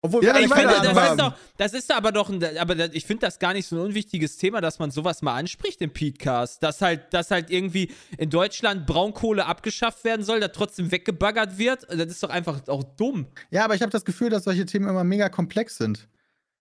[0.00, 3.04] Obwohl Ja, wir Ich finde, das ist doch, das ist aber doch, ein, aber ich
[3.04, 6.62] finde das gar nicht so ein unwichtiges Thema, dass man sowas mal anspricht im Podcast.
[6.62, 11.82] Dass halt, dass halt irgendwie in Deutschland Braunkohle abgeschafft werden soll, da trotzdem weggebaggert wird.
[11.90, 13.26] Das ist doch einfach auch dumm.
[13.50, 16.06] Ja, aber ich habe das Gefühl, dass solche Themen immer mega komplex sind.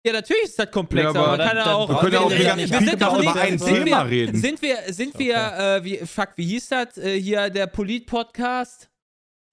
[0.03, 1.89] Ja, natürlich ist das komplex, Ja, aber, aber man dann- kann ja dann auch.
[1.89, 3.37] Wir können ja auch wir, die wir, sind doch über nicht.
[3.37, 4.37] ein sind Thema wir, reden.
[4.41, 6.97] Sind wir, sind wir, äh, wie, fuck, wie hieß das?
[6.97, 8.89] Äh, hier der Polit-Podcast?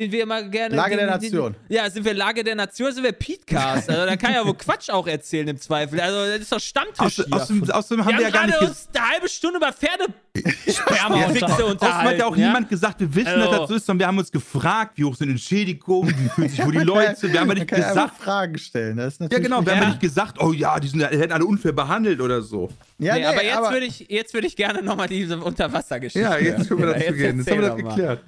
[0.01, 0.75] Den wir immer gerne.
[0.75, 1.53] Lage den, der Nation.
[1.69, 3.89] Den, ja, sind wir Lage der Nation, sind wir Pete-Cast.
[3.89, 6.01] Also, da kann ja wohl Quatsch auch erzählen im Zweifel.
[6.01, 7.27] Also, das ist doch Stammtisch Aus, hier.
[7.31, 8.89] außerdem, außerdem haben wir wir ja haben gar nicht gerade gesagt.
[8.89, 10.17] uns eine halbe Stunde über Pferdesperma
[10.97, 11.85] Sperma und Wichse unter- unterhalten.
[11.87, 12.47] Außerdem hat ja auch ja?
[12.49, 15.05] niemand gesagt, wir wissen, Also- dass das so ist, sondern wir haben uns gefragt, wie
[15.05, 17.33] hoch sind Entschädigungen, wie fühlen sich wohl die Leute.
[17.33, 18.17] Wir haben ja nicht ja gesagt.
[18.21, 18.97] Fragen stellen.
[18.97, 19.83] Das ist Ja, genau, wir haben Ja.
[19.85, 22.69] ja nicht gesagt, oh ja, die sind, die werden alle unfair behandelt oder so.
[22.99, 26.21] Ja, nee, nee, aber jetzt würde ich, jetzt würd ich gerne nochmal diese Unterwassergeschichte.
[26.29, 27.39] Ja, jetzt können wir Ja, dazu jetzt gehen.
[27.39, 28.25] Jetzt haben wir das geklärt.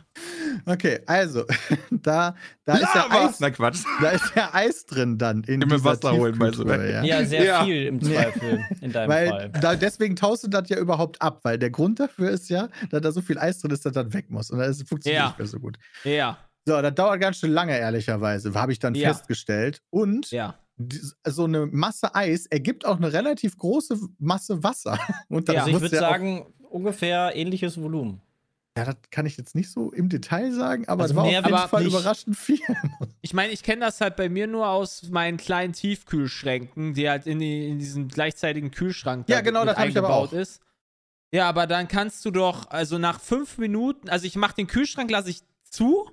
[0.65, 1.45] Okay, also,
[1.91, 3.07] da, da, ist ja!
[3.11, 3.85] Eis, Na Quatsch.
[4.01, 6.93] da ist ja Eis drin dann in dieser Wasser holen, by the Tiefkühltruhe, way.
[6.93, 7.05] ja.
[7.05, 7.65] Ja, sehr Ja.
[7.65, 9.53] viel im Zweifel in deinem Weil Fall.
[9.61, 13.03] da, deswegen taust du das ja überhaupt ab, weil der Grund dafür ist ja, dass
[13.03, 14.51] da so viel Eis drin ist, dass das weg muss.
[14.51, 15.27] Und das funktioniert Ja.
[15.29, 15.79] nicht mehr so gut.
[16.05, 16.39] Ja,
[16.69, 19.13] So, das dauert ganz schön lange, ehrlicherweise, habe ich dann Ja.
[19.15, 19.81] festgestellt.
[19.91, 20.59] Und ja.
[21.25, 24.99] So eine Masse Eis ergibt auch eine relativ große Masse Wasser.
[25.29, 28.21] Und Ja, Also ich würde ja sagen, ungefähr ähnliches Volumen.
[28.77, 31.31] Ja, das kann ich jetzt nicht so im Detail sagen, aber Also es war auf
[31.33, 31.93] jeden Fall nicht.
[31.95, 32.61] überraschend viel.
[33.23, 37.27] Ich meine, ich kenne das halt bei mir nur aus meinen kleinen Tiefkühlschränken, die halt
[37.27, 40.33] in, die, in diesen gleichzeitigen Kühlschrank Ja, genau, das hab ich aber eingebaut auch.
[40.39, 40.61] ist.
[41.33, 45.11] Ja, aber dann kannst du doch, also nach fünf Minuten, also ich mach den Kühlschrank,
[45.11, 46.09] lasse ich zu,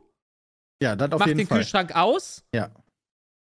[0.81, 1.59] Ja, das auf mach jeden den Fall.
[1.59, 2.43] Kühlschrank aus.
[2.55, 2.71] Ja.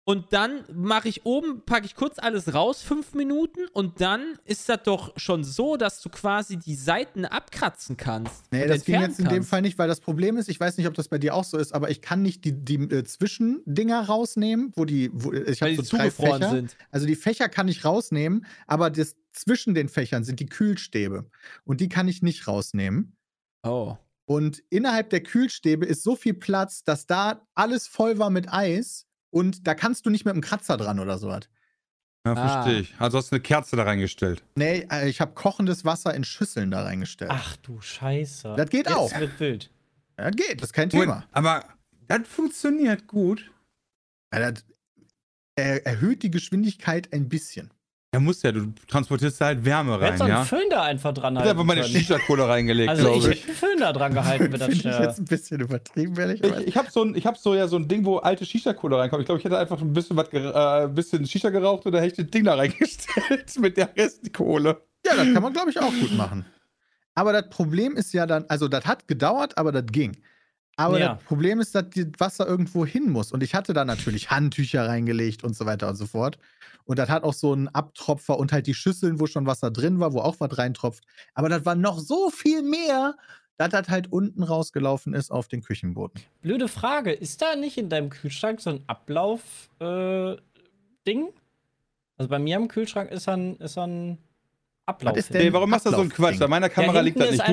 [0.05, 3.61] Und dann mache ich oben, packe ich kurz alles raus, fünf Minuten.
[3.73, 8.51] Und dann ist das doch schon so, dass du quasi die Seiten abkratzen kannst.
[8.51, 9.51] Nee, das ging jetzt in dem kannst.
[9.51, 11.59] Fall nicht, weil das Problem ist, ich weiß nicht, ob das bei dir auch so
[11.59, 15.77] ist, aber ich kann nicht die, die äh, Zwischendinger rausnehmen, wo die, wo, ich weil
[15.77, 16.51] habe so drei zugefroren Fächer.
[16.51, 16.77] sind.
[16.91, 21.31] Also die Fächer kann ich rausnehmen, aber das zwischen den Fächern sind die Kühlstäbe.
[21.65, 23.17] Und die kann ich nicht rausnehmen.
[23.63, 23.97] Oh.
[24.25, 29.07] Und innerhalb der Kühlstäbe ist so viel Platz, dass da alles voll war mit Eis
[29.31, 31.49] und da kannst du nicht mit einem Kratzer dran oder sowas.
[32.27, 32.63] Ja, Ah.
[32.63, 32.95] verstehe ich.
[32.99, 34.43] Also hast du eine Kerze da reingestellt.
[34.55, 37.31] Nee, äh, ich habe kochendes Wasser in Schüsseln da reingestellt.
[37.33, 38.55] Ach du Scheiße.
[38.57, 39.19] Das geht Jetzt auch.
[39.19, 39.71] wird wild.
[40.17, 41.25] Das geht, das ist kein Thema.
[41.33, 41.65] aber
[42.09, 43.51] das funktioniert gut.
[44.35, 44.65] Ja, das
[45.57, 47.71] er erhöht die Geschwindigkeit ein bisschen.
[48.13, 50.45] Ja, muss ja, du transportierst da halt Wärme hätte rein, so einen ja?
[50.45, 51.85] Föhn da einfach dran Ich halten einfach meine.
[51.85, 53.47] Shisha-Kohle reingelegt, Also ich glaube hätte ich.
[53.47, 55.03] einen Föhn da dran gehalten, wenn das Finde ich schneller.
[55.05, 57.77] jetzt ein bisschen übertrieben, ehrlich Ich, ich habe so, ein, ich hab so ja so
[57.77, 59.21] ein Ding, wo alte Shisha-Kohle reinkommt.
[59.23, 62.09] Ich glaube, ich hätte einfach ein bisschen was äh, ein bisschen Shisha geraucht oder hätte
[62.09, 64.81] ich das Ding da reingestellt mit der Restkohle.
[65.07, 66.45] Ja, das kann man, glaube ich, auch gut machen.
[67.15, 70.17] Aber das Problem ist ja dann, also das hat gedauert, aber das ging.
[70.77, 71.15] Aber Ja.
[71.15, 73.31] das Problem ist, dass das Wasser irgendwo hin muss.
[73.31, 76.39] Und ich hatte da natürlich Handtücher reingelegt und so weiter und so fort.
[76.85, 80.01] Und das hat auch so einen Abtropfer und halt die Schüsseln, wo schon Wasser drin
[80.01, 81.05] war, wo auch was reintropft.
[81.35, 83.15] Aber das war noch so viel mehr,
[83.57, 86.23] dass das halt unten rausgelaufen ist auf den Küchenboden.
[86.41, 87.13] Blöde Frage.
[87.13, 90.29] Ist da nicht in deinem Kühlschrank so ein Ablauf-Ding?
[92.17, 94.19] also bei mir im Kühlschrank ist ein, ist ein
[94.85, 95.17] Ablauf.
[95.17, 96.11] Was ist Nee, warum machst du so einen.
[96.11, 96.39] Quatsch?
[96.39, 97.47] Bei meiner Kamera hinten liegt das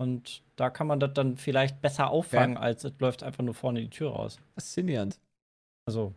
[0.00, 3.82] Und da kann man das dann vielleicht besser auffangen, als es läuft einfach nur vorne
[3.82, 4.38] die Tür raus.
[4.54, 5.20] Faszinierend.
[5.84, 6.14] Also,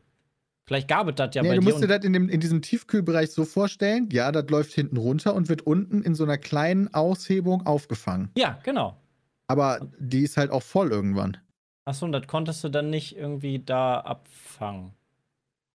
[0.66, 1.70] vielleicht gab es das ja nee, bei du dir.
[1.70, 5.36] musst dir das in, dem, in diesem Tiefkühlbereich so vorstellen, ja, das läuft hinten runter
[5.36, 8.32] und wird unten in so einer kleinen Aushebung aufgefangen.
[8.38, 8.96] ja, genau.
[9.48, 11.36] Aber die ist halt auch voll irgendwann.
[11.84, 14.94] Achso, und das konntest du dann nicht irgendwie da abfangen.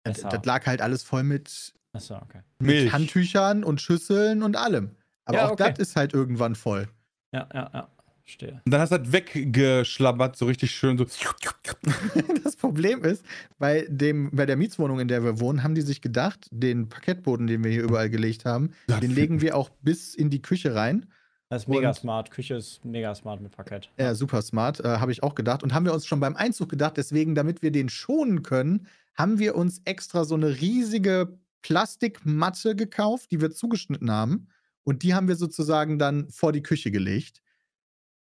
[0.03, 2.41] Das, das lag halt alles voll mit, Achso, okay.
[2.59, 2.93] mit.
[2.93, 4.91] Handtüchern und Schüsseln und allem.
[5.25, 5.73] Aber Ja, auch okay.
[5.75, 6.87] das ist halt irgendwann voll.
[7.33, 7.89] Ja, ja, ja.
[8.25, 8.59] Verstehe.
[8.65, 11.05] Und dann hast du das weggeschlabbert, so richtig schön so.
[12.43, 13.23] Das Problem ist,
[13.59, 17.45] bei, dem, bei der Mietswohnung, in der wir wohnen, haben die sich gedacht, den Parkettboden,
[17.45, 20.73] den wir hier überall gelegt haben, Ja, den legen wir auch bis in die Küche
[20.73, 21.05] rein.
[21.49, 22.31] Das ist mega Und- smart.
[22.31, 23.89] Küche ist mega smart mit Parkett.
[23.99, 25.61] Ja, super smart, äh, habe ich auch gedacht.
[25.61, 29.37] Und haben wir uns schon beim Einzug gedacht, deswegen, damit wir den schonen können, haben
[29.37, 34.47] wir uns extra so eine riesige Plastikmatte gekauft, die wir zugeschnitten haben.
[34.83, 37.41] Und die haben wir sozusagen dann vor die Küche gelegt.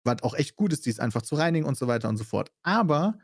[0.09, 2.23] Was auch echt gut ist, die ist einfach zu reinigen und so weiter und so
[2.23, 2.51] fort.
[2.63, 3.17] Aber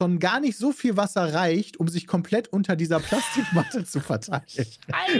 [0.00, 4.66] schon gar nicht so viel Wasser reicht, um sich komplett unter dieser Plastikmatte zu verteilen.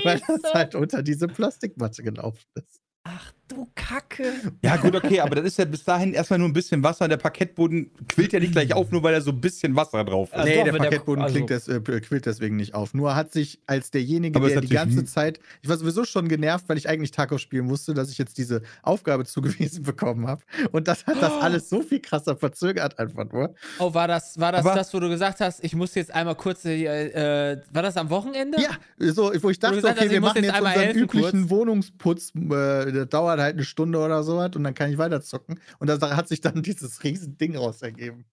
[0.02, 2.83] Weil das halt unter diese Plastikmatte gelaufen ist.
[3.06, 4.24] Ach du Kacke.
[4.62, 7.06] Ja, gut, okay, aber das ist ja bis dahin erstmal nur ein bisschen Wasser.
[7.06, 10.28] Der Parkettboden quillt ja nicht gleich auf, nur weil da so ein bisschen Wasser drauf
[10.30, 10.34] ist.
[10.34, 12.94] Also nee, doch, der wenn der- Parkettboden also- klingt des, äh, quillt deswegen nicht auf.
[12.94, 16.64] Nur hat sich als derjenige, Aber der die ganze Zeit, ich war sowieso schon genervt,
[16.68, 20.42] weil ich eigentlich Taco spielen musste, dass ich jetzt diese Aufgabe zugewiesen bekommen habe.
[20.72, 23.54] Und das hat das alles so viel krasser verzögert, einfach nur.
[23.78, 26.34] Oh, war das, war das Aber- das, wo du gesagt hast, ich muss jetzt einmal
[26.36, 28.56] kurz, äh, äh, war das am Wochenende?
[28.58, 28.70] Ja,
[29.12, 31.50] so, wo ich dachte, gesagt okay, wir machen jetzt unseren helfen üblichen kurz.
[31.50, 35.20] Wohnungsputz, äh, das dauert halt eine Stunde oder so was und dann kann ich weiter
[35.20, 35.60] zocken.
[35.78, 38.24] Und da hat sich dann dieses riesen Ding raus ergeben.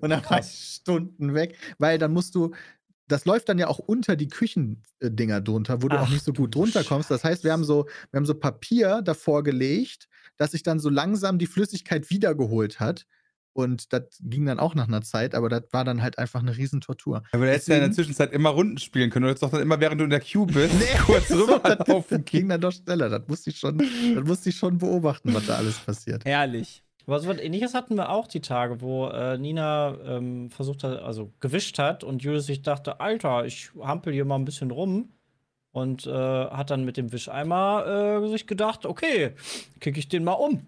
[0.00, 2.54] Und dann war ich Stunden weg, weil dann musst du,
[3.08, 6.32] das läuft dann ja auch unter die Küchendinger drunter, wo du auch Ach nicht so
[6.32, 7.10] gut drunter kommst.
[7.10, 10.88] Das heißt, wir haben so, wir haben so Papier davor gelegt, dass sich dann so
[10.88, 13.06] langsam die Flüssigkeit wiedergeholt hat.
[13.56, 16.54] Und das ging dann auch nach einer Zeit, aber das war dann halt einfach eine
[16.54, 17.22] Riesentortur.
[17.32, 19.22] Aber da hättest du ja in der Zwischenzeit immer Runden spielen können.
[19.22, 20.74] Du hättest doch dann immer, während du in der Queue bist,
[21.06, 23.08] kurz so, das, rüberlaufen das ging dann doch schneller.
[23.08, 26.26] Das musste ich schon, das musste ich schon beobachten, was da alles passiert.
[26.26, 26.82] Herrlich.
[27.06, 31.00] Aber so was ähnliches hatten wir auch die Tage, wo äh, Nina ähm, versucht hat,
[31.02, 35.12] also gewischt hat und Julius sich dachte, Alter, ich hampel hier mal ein bisschen rum.
[35.72, 39.32] Und äh, hat dann mit dem Wischeimer äh, sich gedacht, okay,
[39.78, 40.66] kicke ich den mal um.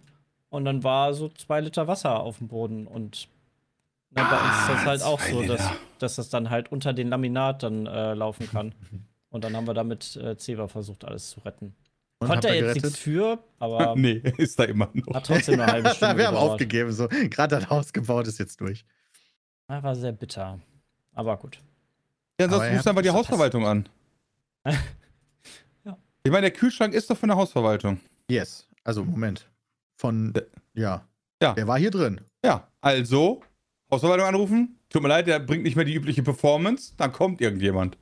[0.51, 2.86] Und dann war so zwei Liter Wasser auf dem Boden.
[2.86, 3.28] Und
[4.11, 6.92] ne, bei uns ist das halt auch zwei so, dass, dass das dann halt unter
[6.92, 8.74] den Laminat dann äh, laufen kann.
[9.30, 11.74] Und dann haben wir damit äh, Zewa versucht, alles zu retten.
[12.20, 12.82] Und Konnte er jetzt gerettet?
[12.84, 15.14] nichts für, aber Nee, ist da immer noch.
[15.14, 16.53] hat trotzdem eine halbe Stunde wir haben gedauert.
[16.53, 17.07] aufgegeben, so.
[17.09, 18.84] Gerade das Haus gebaut ist jetzt durch.
[19.68, 20.59] Ja, war sehr bitter.
[21.14, 21.59] Aber gut.
[22.40, 23.88] Ja, sonst rufst du einfach die es Hausverwaltung an.
[25.84, 25.96] Ja.
[26.24, 28.01] Ich meine, der Kühlschrank ist doch von der Hausverwaltung.
[28.30, 28.66] Yes.
[28.84, 29.46] Also, Moment.
[29.99, 30.42] Von, D-
[30.74, 31.07] ja.
[31.42, 31.55] Ja.
[31.55, 32.20] Der war hier drin.
[32.44, 33.42] Ja, also
[33.90, 37.99] Hausverwaltung anrufen, tut mir leid, der bringt nicht mehr die übliche Performance, dann kommt irgendjemand.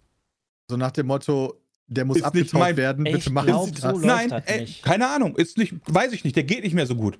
[0.70, 3.30] So nach dem Motto, der muss abgetaucht werden, Ich bitte
[3.76, 4.82] Sie so Nein, das ey, nicht.
[4.82, 7.18] keine Ahnung, ist nicht, weiß ich nicht, der geht nicht mehr so gut.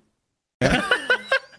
[0.63, 0.83] Ja?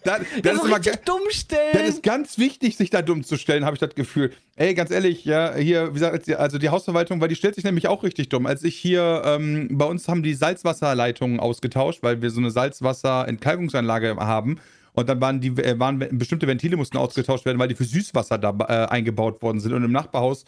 [0.08, 1.72] Das, das, ist immer, dumm stellen.
[1.72, 4.32] das ist ganz wichtig, sich da dumm zu stellen, habe ich das Gefühl.
[4.56, 7.88] Ey, ganz ehrlich, ja, hier, wie gesagt, also die Hausverwaltung, weil die stellt sich nämlich
[7.88, 8.46] auch richtig dumm.
[8.46, 14.16] Als ich hier, ähm, bei uns haben die Salzwasserleitungen ausgetauscht, weil wir so eine Salzwasserentkalkungsanlage
[14.16, 14.58] haben.
[14.94, 18.36] Und dann waren die äh, waren bestimmte Ventile mussten ausgetauscht werden, weil die für Süßwasser
[18.36, 19.72] da äh, eingebaut worden sind.
[19.72, 20.44] Und im Nachbarhaus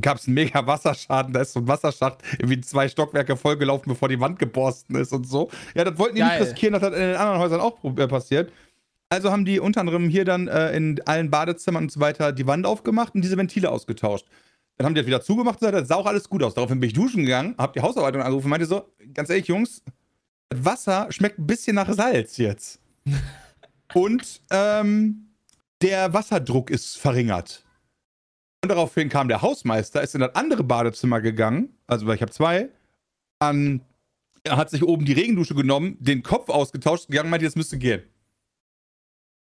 [0.00, 1.32] gab es einen mega Wasserschaden.
[1.32, 5.26] Da ist so ein Wasserschacht irgendwie zwei Stockwerke vollgelaufen, bevor die Wand geborsten ist und
[5.26, 5.50] so.
[5.74, 6.38] Ja, das wollten die Geil.
[6.38, 8.52] nicht riskieren, das hat in den anderen Häusern auch äh, passiert.
[9.14, 12.48] Also haben die unter anderem hier dann äh, in allen Badezimmern und so weiter die
[12.48, 14.26] Wand aufgemacht und diese Ventile ausgetauscht.
[14.76, 16.54] Dann haben die das wieder zugemacht und gesagt, das sah auch alles gut aus.
[16.54, 19.84] Daraufhin bin ich duschen gegangen, hab die Hausverwaltung angerufen und meinte so, ganz ehrlich, Jungs,
[20.48, 22.80] das Wasser schmeckt ein bisschen nach Salz jetzt.
[23.94, 25.28] und ähm,
[25.80, 27.64] der Wasserdruck ist verringert.
[28.64, 32.32] Und daraufhin kam der Hausmeister, ist in das andere Badezimmer gegangen, also weil ich habe
[32.32, 32.68] zwei,
[33.38, 33.80] an,
[34.42, 38.02] er hat sich oben die Regendusche genommen, den Kopf ausgetauscht, gegangen, meinte, das müsste gehen.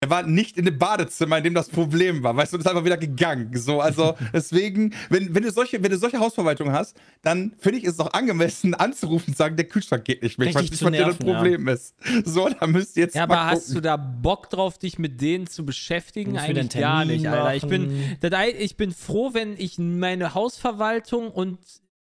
[0.04, 2.68] Er war nicht in dem Badezimmer, in dem das Problem war, weißt du, und ist
[2.68, 3.52] einfach wieder gegangen.
[3.56, 7.86] So, also deswegen, wenn, wenn, du solche, wenn du solche Hausverwaltung hast, dann finde ich
[7.86, 10.50] es auch angemessen anzurufen und sagen, der Kühlschrank geht nicht mehr.
[10.50, 11.34] Ich weiß nicht, was dir das nerven, ja.
[11.36, 11.96] Problem ist.
[12.26, 13.76] So, da müsst ihr jetzt Ja, mal aber hast gucken.
[13.76, 16.38] du da Bock drauf, dich mit denen zu beschäftigen?
[16.38, 17.56] Eigentlich gar nicht, Alter.
[17.56, 18.18] Ich bin,
[18.60, 21.60] ich bin froh, wenn ich meine Hausverwaltung und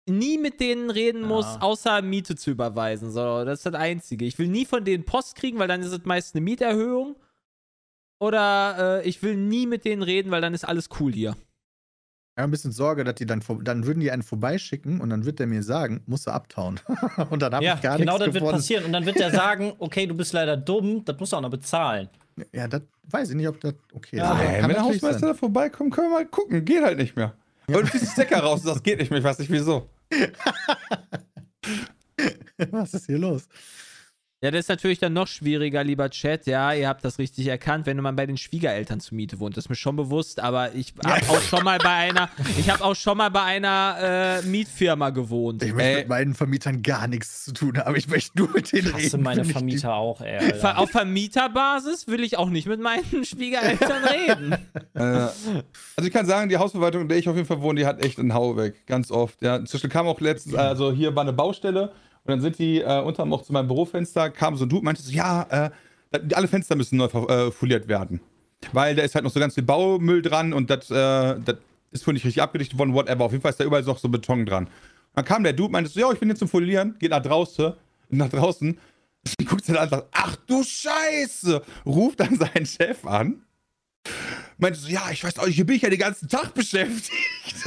[0.08, 1.60] nie mit denen reden muss, Ja.
[1.60, 3.10] außer Miete zu überweisen.
[3.10, 4.24] So, das ist das Einzige.
[4.24, 7.16] Ich will nie von denen Post kriegen, weil dann ist es meist eine Mieterhöhung.
[8.20, 11.36] Oder äh, ich will nie mit denen reden, weil dann ist alles cool hier.
[12.38, 15.40] Ja, ein bisschen Sorge, dass die dann, dann würden die einen vorbeischicken und dann wird
[15.40, 16.78] der mir sagen, musst du abtauen.
[17.30, 18.84] und dann habe ja, ich gar genau nichts das wird passieren.
[18.84, 21.50] Und dann wird der sagen, okay, du bist leider dumm, das musst du auch noch
[21.50, 22.08] bezahlen.
[22.52, 24.38] Ja, das weiß ich nicht, ob das okay Ja, ist.
[24.38, 25.28] Nein, wenn der Hausmeister sein.
[25.28, 26.64] da vorbeikommt, können wir mal gucken.
[26.64, 27.34] Geht halt nicht mehr.
[27.68, 29.18] Aber du ziehst Stecker raus und sagst, geht nicht mehr.
[29.18, 29.88] Ich weiß nicht wieso.
[32.70, 33.48] Was ist hier los?
[34.42, 36.46] Ja, das ist natürlich dann noch schwieriger, lieber Chat.
[36.46, 39.54] Ja, ihr habt das richtig erkannt, wenn man bei den Schwiegereltern zur Miete wohnt.
[39.58, 42.82] Das ist mir schon bewusst, aber ich habe auch schon mal bei einer, ich habe
[42.82, 45.62] auch schon mal bei einer äh, Mietfirma gewohnt.
[45.62, 45.96] Ich möchte Ey.
[45.98, 47.94] mit meinen Vermietern gar nichts zu tun haben.
[47.96, 49.22] Ich möchte nur mit denen Ich hasse reden.
[49.24, 50.40] meine Vermieter auch, ey.
[50.54, 50.78] Ver Alter.
[50.78, 54.52] auf Vermieterbasis will ich auch nicht mit meinen Schwiegereltern reden.
[54.94, 55.36] Äh, also
[56.02, 58.18] ich kann sagen, die Hausverwaltung, in der ich auf jeden Fall wohne, die hat echt
[58.18, 58.86] einen Hau weg.
[58.86, 59.42] Ganz oft.
[59.42, 59.56] Ja.
[59.56, 61.92] Inzwischen kam auch letztens, also hier war eine Baustelle
[62.30, 65.02] und dann sind die äh, unter auch zu meinem Bürofenster, kam so ein Dude, meinte
[65.02, 65.70] so, ja, äh,
[66.34, 68.20] alle Fenster müssen neu äh, foliert werden.
[68.72, 71.56] Weil da ist halt noch so ganz viel Baumüll dran und das äh, das
[71.92, 73.24] ist wohl nicht richtig abgedichtet worden, whatever.
[73.24, 74.68] Auf jeden Fall ist da überall noch so Beton dran.
[75.14, 77.72] Dann kam der Dude, meinte so, ja, ich bin jetzt zum Folieren, geht nach draußen,
[78.10, 78.78] nach draußen,
[79.48, 83.42] guckt dann an und sagt, ach du Scheiße, ruft dann seinen Chef an
[84.60, 87.66] meinte so, ja, ich weiß auch, hier bin ich ja den ganzen Tag beschäftigt.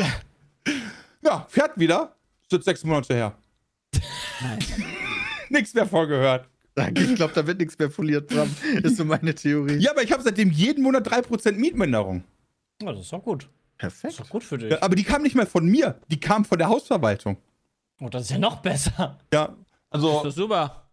[1.22, 2.16] ja, fährt wieder.
[2.43, 3.38] Ist jetzt sechs Monate her.
[5.49, 6.47] Nichts mehr vorgehört.
[6.95, 8.49] Ich glaube, da wird nichts mehr foliert, Bram.
[8.81, 9.75] Ist so meine Theorie.
[9.77, 12.23] Ja, aber ich habe seitdem jeden Monat 3% Mietminderung.
[12.81, 13.47] Ja, das ist doch gut.
[13.77, 14.13] Das Perfekt.
[14.13, 14.71] ist doch gut für dich.
[14.71, 17.38] Ja, aber die kam nicht mehr von mir, die kam von der Hausverwaltung.
[17.99, 19.19] Oh, das ist ja noch besser.
[19.31, 19.47] Ja,
[19.91, 20.89] Das also, ist super.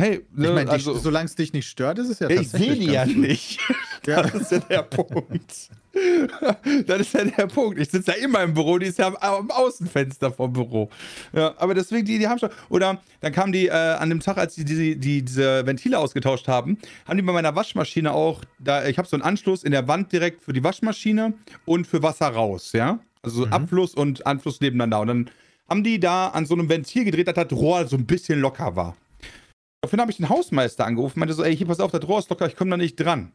[0.00, 2.86] hey, Ich meine, also, solange es dich nicht stört, ist es ja ich sehe die
[2.86, 3.58] ja nicht.
[4.14, 4.22] Ja.
[4.22, 5.70] Das ist ja der Punkt.
[6.86, 7.78] das ist ja der Punkt.
[7.78, 10.90] Ich sitze ja immer im Büro, die ist ja am, am Außenfenster vom Büro.
[11.32, 12.50] Ja, aber deswegen, die, die haben schon.
[12.68, 16.48] Oder dann kamen die äh, an dem Tag, als die, die, die diese Ventile ausgetauscht
[16.48, 19.88] haben, haben die bei meiner Waschmaschine auch, da, ich habe so einen Anschluss in der
[19.88, 21.34] Wand direkt für die Waschmaschine
[21.64, 22.98] und für Wasser raus, ja.
[23.22, 25.00] Also Abfluss und Anfluss nebeneinander.
[25.00, 25.30] Und dann
[25.68, 28.76] haben die da an so einem Ventil gedreht, dass das Rohr so ein bisschen locker
[28.76, 28.96] war.
[29.80, 32.28] Daraufhin habe ich den Hausmeister angerufen, meinte so, ey, hier pass auf, das Rohr ist
[32.30, 33.32] locker, ich komme da nicht dran.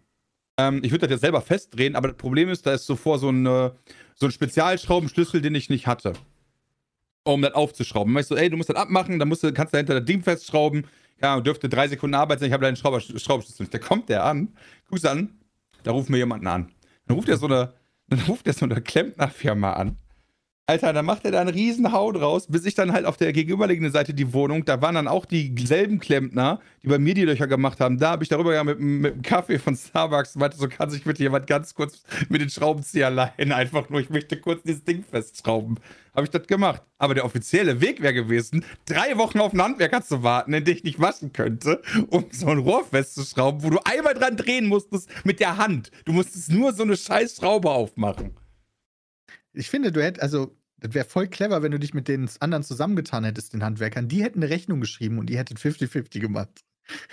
[0.60, 3.30] Ähm, ich würde das ja selber festdrehen, aber das Problem ist, da ist zuvor so
[3.30, 6.14] ein, so ein Spezialschraubenschlüssel, den ich nicht hatte.
[7.24, 8.14] Um das aufzuschrauben.
[8.14, 10.06] Dann ich so, ey, du musst das abmachen, dann musst du, kannst du dahinter das
[10.06, 10.86] Ding festschrauben.
[11.22, 13.74] Ja, dürfte drei Sekunden Arbeit sein, ich habe deinen Schrauber, Schraubenschlüssel nicht.
[13.74, 14.50] Da kommt der an,
[14.90, 15.40] guckst du an,
[15.84, 16.72] da ruft mir jemanden an.
[17.08, 17.74] Dann ruft er so eine,
[18.08, 19.98] dann ruft er so eine Klempnerfirma an.
[20.70, 23.34] Alter, dann macht er da einen riesen Hau draus, bis ich dann halt auf der
[23.34, 27.48] gegenüberliegenden Seite die Wohnung, da waren dann auch dieselben Klempner, die bei mir die Löcher
[27.48, 27.98] gemacht haben.
[27.98, 30.68] Da habe ich darüber gegangen mit, dem- mit dem Kaffee von Starbucks und meinte, so
[30.68, 33.52] kann sich bitte jemand ganz kurz mit den Schraubenzieher leihen.
[33.52, 35.80] Einfach nur, ich möchte kurz dieses Ding festschrauben.
[36.14, 36.84] Habe ich das gemacht.
[37.00, 40.76] Aber der offizielle Weg wäre gewesen, drei Wochen auf einen Handwerker zu warten, in den
[40.76, 45.10] ich nicht waschen könnte, um so ein Rohr festzuschrauben, wo du einmal dran drehen musstest
[45.26, 45.90] mit der Hand.
[46.06, 48.36] Du musstest nur so eine scheiß Schraube aufmachen.
[49.52, 52.64] Ich finde, du hättest, also, das wäre voll clever, wenn du dich mit den anderen
[52.64, 54.08] zusammengetan hättest, den Handwerkern.
[54.08, 56.64] Die hätten eine Rechnung geschrieben und die hättet 50-50 gemacht.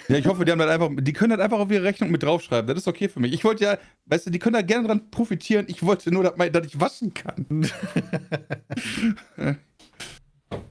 [0.08, 2.22] Ja, ich hoffe, die haben das einfach, die können das einfach auf ihre Rechnung mit
[2.22, 2.66] draufschreiben.
[2.66, 3.32] Das ist okay für mich.
[3.32, 5.66] Ich wollte ja, weißt du, die können da gerne dran profitieren.
[5.68, 7.68] Ich wollte nur, dass, dass ich waschen kann.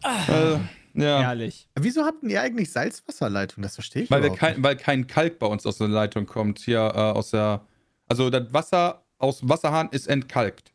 [0.02, 0.62] also,
[0.94, 1.22] ja.
[1.22, 1.68] Herrlich.
[1.76, 3.62] Wieso habt ihr eigentlich Salzwasserleitung?
[3.62, 6.60] Das verstehe ich Weil, überhaupt kein, weil kein Kalk bei uns aus der Leitung kommt.
[6.60, 7.66] Hier äh, aus der.
[8.08, 10.75] Also das Wasser aus dem Wasserhahn ist entkalkt.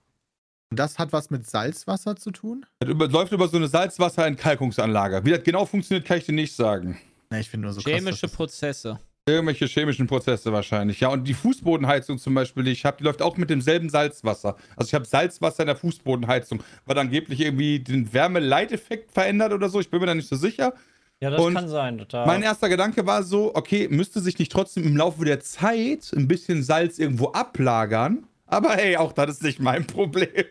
[0.71, 2.64] Und das hat was mit Salzwasser zu tun?
[2.79, 5.25] Das über, läuft über so eine Salzwasserentkalkungsanlage.
[5.25, 6.97] Wie das genau funktioniert, kann ich dir nicht sagen.
[7.29, 9.01] Na, ich finde nur so krass, Chemische das- Prozesse.
[9.29, 11.01] Irgendwelche chemischen Prozesse wahrscheinlich.
[11.01, 14.57] Ja, und die Fußbodenheizung zum Beispiel, die ich habe, die läuft auch mit demselben Salzwasser.
[14.77, 19.79] Also ich habe Salzwasser in der Fußbodenheizung, weil angeblich irgendwie den Wärmeleiteffekt verändert oder so.
[19.79, 20.73] Ich bin mir da nicht so sicher.
[21.21, 21.99] Ja, das Und kann sein.
[21.99, 22.27] Total.
[22.27, 26.27] Mein erster Gedanke war so, okay, müsste sich nicht trotzdem im Laufe der Zeit ein
[26.27, 28.25] bisschen Salz irgendwo ablagern?
[28.51, 30.28] Aber hey, auch das ist nicht mein Problem.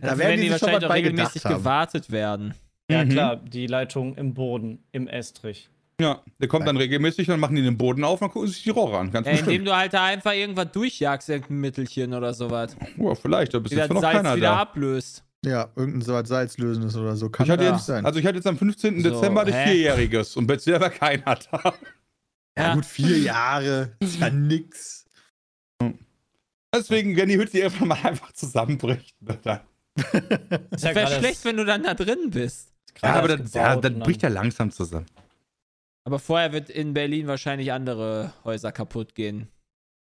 [0.00, 2.54] Da Also werden die die wahrscheinlich auch regelmäßig gewartet werden.
[2.90, 3.08] ja, Mhm.
[3.10, 5.68] klar, die Leitung im Boden, im Estrich.
[6.00, 8.70] Ja, der kommt dann regelmäßig, dann machen die den Boden auf und gucken sich die
[8.70, 9.10] Rohre an.
[9.12, 9.52] Ganz Ja, bestimmt.
[9.52, 12.76] indem du halt da einfach irgendwas durchjagst, irgendein Mittelchen oder sowas.
[12.96, 14.56] Ja, vielleicht, da bist jetzt noch Salz keiner wieder da.
[14.58, 15.22] ablöst.
[15.44, 17.28] Ja, irgendein so was Salzlösendes oder so.
[17.30, 17.68] Kann Ich hatte ja.
[17.70, 18.06] jetzt, nicht sein.
[18.06, 19.02] also ich hatte jetzt am 15.
[19.02, 19.64] So, Dezember das hä?
[19.66, 21.60] Vierjähriges und bisher war keiner da.
[21.62, 21.74] ja,
[22.58, 22.74] Ja.
[22.74, 23.92] gut, vier Jahre.
[24.00, 25.03] Ist ja nix.
[26.74, 29.14] Deswegen, wenn die Hütte irgendwann mal einfach zusammenbricht.
[29.22, 29.60] ne, Dann.
[30.70, 32.72] Das wäre schlecht, wenn du dann da drin bist.
[33.02, 35.06] Ja, aber das, ja, das und bricht dann- ja langsam zusammen.
[36.06, 39.48] Aber vorher wird in Berlin wahrscheinlich andere Häuser kaputt gehen.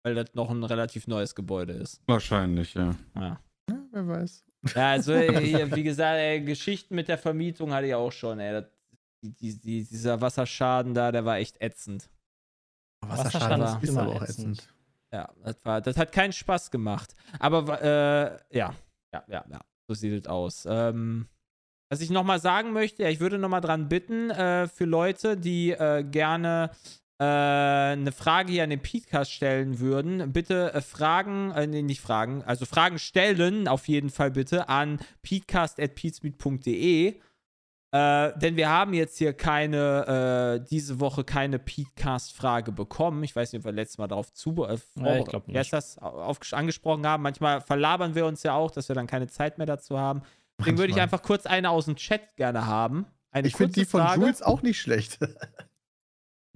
[0.03, 1.99] Weil das noch ein relativ neues Gebäude ist.
[2.06, 2.95] Wahrscheinlich, ja.
[3.16, 3.39] Ja,
[3.70, 4.43] Ja, wer weiß.
[4.76, 8.39] ja also hier, wie gesagt, ey, Geschichten mit der Vermietung hatte ich auch schon.
[8.39, 8.51] Ey.
[8.53, 8.66] Das,
[9.24, 12.10] die, die, die, dieser Wasserschaden da, der war echt ätzend.
[13.01, 14.58] Wasserschaden Wasserschaden ist ist aber immer auch ätzend.
[14.60, 14.74] ätzend.
[15.16, 17.16] Ja, das, war, das hat keinen Spaß gemacht.
[17.39, 18.76] Aber äh, ja,
[19.13, 20.68] ja, ja, ja, so sieht es aus.
[20.70, 21.30] Ähm,
[21.89, 25.72] was ich nochmal sagen möchte, ja, ich würde nochmal dran bitten, äh, für Leute, die
[25.72, 26.70] äh, gerne
[27.18, 32.01] äh, eine Frage hier an den Podcast stellen würden, bitte äh, Fragen, äh, nee, nicht
[32.01, 37.22] Fragen, also Fragen stellen, auf jeden Fall bitte, an peatcast.peatsmeet.de.
[37.95, 43.23] Äh, denn wir haben jetzt hier keine, äh, diese Woche keine Peatcast-Frage bekommen.
[43.23, 45.97] Ich weiß nicht, ob wir letztes Mal darauf zu, äh, Ja, ich glaub heißt das,
[45.99, 47.23] auf, angesprochen haben.
[47.23, 50.23] Manchmal verlabern wir uns ja auch, dass wir dann keine Zeit mehr dazu haben.
[50.59, 53.05] Deswegen würde ich einfach kurz eine aus dem Chat gerne haben.
[53.31, 54.21] Eine Ich finde die von Frage.
[54.21, 55.19] Jules auch nicht schlecht.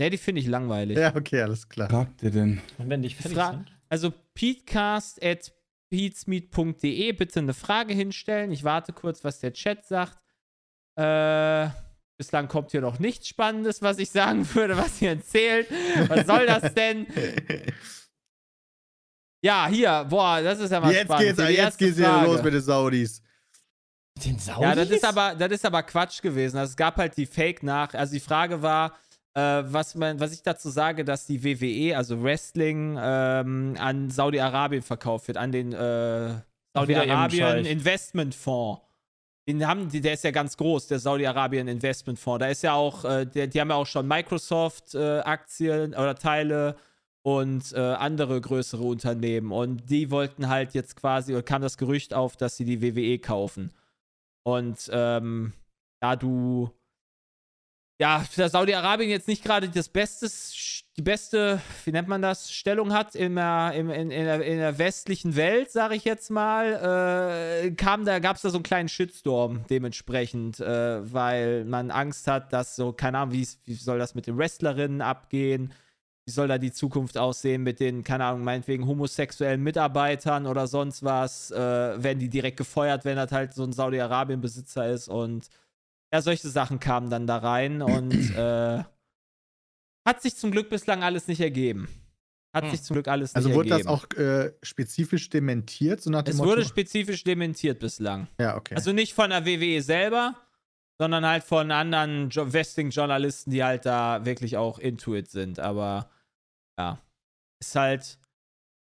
[0.01, 0.97] Nee, die finde ich langweilig.
[0.97, 1.89] ja, okay, alles klar.
[1.91, 2.61] Habt ihr denn?
[2.77, 3.65] Und wenn die fertig Fra- sind.
[3.89, 5.51] Also peatcast at
[5.89, 8.53] peatsmeet.de bitte eine Frage hinstellen.
[8.53, 10.17] Ich warte kurz, was der Chat sagt.
[10.99, 11.69] Äh,
[12.17, 15.67] bislang kommt hier noch nichts Spannendes, was ich sagen würde, was ihr erzählt.
[16.07, 17.07] Was soll das denn?
[19.41, 21.27] Ja, hier, boah, das ist ja mal Jetzt spannend.
[21.37, 22.25] geht's, Hier jetzt geht's Frage.
[22.27, 23.21] los mit den Saudis.
[24.25, 24.61] Den Saudis?
[24.61, 26.57] Ja, das ist aber, das ist aber Quatsch gewesen.
[26.57, 27.93] Also es gab halt die Fake nach.
[27.93, 28.97] Also die Frage war,
[29.35, 34.81] äh, was, man, was ich dazu sage, dass die WWE, also Wrestling, ähm, an Saudi-Arabien
[34.81, 36.33] verkauft wird, an den äh,
[36.73, 37.65] Saudi-Arabien.
[37.65, 38.81] Investmentfonds.
[39.49, 42.39] Den haben, der ist ja ganz groß, der Saudi-Arabien Investmentfonds.
[42.39, 46.75] Da ist ja auch, äh, der, die haben ja auch schon Microsoft-Aktien oder Teile
[47.23, 49.51] und äh, andere größere Unternehmen.
[49.51, 53.17] Und die wollten halt jetzt quasi, oder kam das Gerücht auf, dass sie die WWE
[53.17, 53.73] kaufen.
[54.43, 55.53] Und ähm,
[55.99, 56.69] da du
[57.99, 60.29] ja, Saudi-Arabien jetzt nicht gerade das beste,
[60.95, 65.35] die beste, wie nennt man das, Stellung hat in der, in, in, in der westlichen
[65.35, 69.65] Welt, sage ich jetzt mal, äh, kam da, gab es da so einen kleinen Shitstorm
[69.69, 74.27] dementsprechend, äh, weil man Angst hat, dass so, keine Ahnung, wie, wie soll das mit
[74.27, 75.73] den Wrestlerinnen abgehen,
[76.25, 81.03] wie soll da die Zukunft aussehen mit den, keine Ahnung, meinetwegen homosexuellen Mitarbeitern oder sonst
[81.03, 85.49] was, äh, werden die direkt gefeuert, wenn das halt so ein Saudi-Arabien-Besitzer ist und
[86.13, 88.83] ja, solche Sachen kamen dann da rein und äh,
[90.07, 91.87] hat sich zum Glück bislang alles nicht ergeben.
[92.55, 92.71] Hat Hm.
[92.71, 93.95] sich zum Glück alles Also nicht wurde das ergeben.
[93.95, 96.49] auch äh, spezifisch dementiert, so nach dem es Motto?
[96.49, 98.27] wurde spezifisch dementiert bislang.
[98.39, 98.73] ja, okay.
[98.75, 100.35] Also nicht von der WWE selber,
[100.99, 105.59] sondern halt von anderen jo Wrestling-Journalisten, die halt da wirklich auch into it sind.
[105.59, 106.09] Aber
[106.79, 106.99] ja,
[107.61, 108.17] ist halt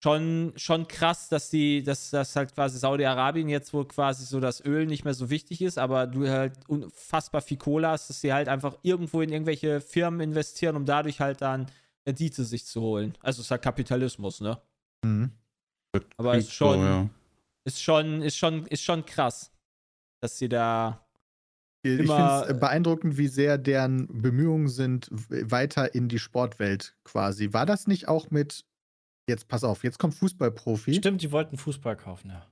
[0.05, 4.63] schon, schon krass, dass die, dass das halt quasi Saudi-Arabien jetzt, wo quasi so das
[4.63, 8.31] Öl nicht mehr so wichtig ist, aber du halt unfassbar viel Kohle hast, dass sie
[8.35, 11.67] halt einfach irgendwo in irgendwelche Firmen investieren, um dadurch halt dann
[12.07, 13.17] Rendite sich zu holen.
[13.23, 14.61] Also es ist halt Kapitalismus, ne?
[15.07, 15.31] Mhm.
[16.19, 17.11] Aber ist So, schon, ja.
[17.65, 19.51] ist schon, ist schon, ist schon krass,
[20.21, 21.01] dass sie da
[21.83, 27.55] Ich immer- finde es beeindruckend, wie sehr deren Bemühungen sind, weiter in die Sportwelt quasi.
[27.55, 28.67] War das nicht auch mit,
[29.29, 30.95] jetzt pass auf, jetzt kommt Fußballprofi.
[30.95, 32.43] Stimmt, die wollten Fußball kaufen, ja.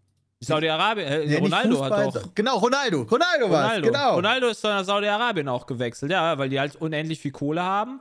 [0.40, 2.34] Saudi-Arabien, äh, nicht Ronaldo hat Fußball, doch.
[2.34, 3.02] Genau, Ronaldo.
[3.02, 3.86] Ronaldo, war Ronaldo.
[3.86, 4.14] Genau.
[4.16, 8.00] Ronaldo ist nach Saudi-Arabien auch gewechselt, ja, weil die halt unendlich viel Kohle haben.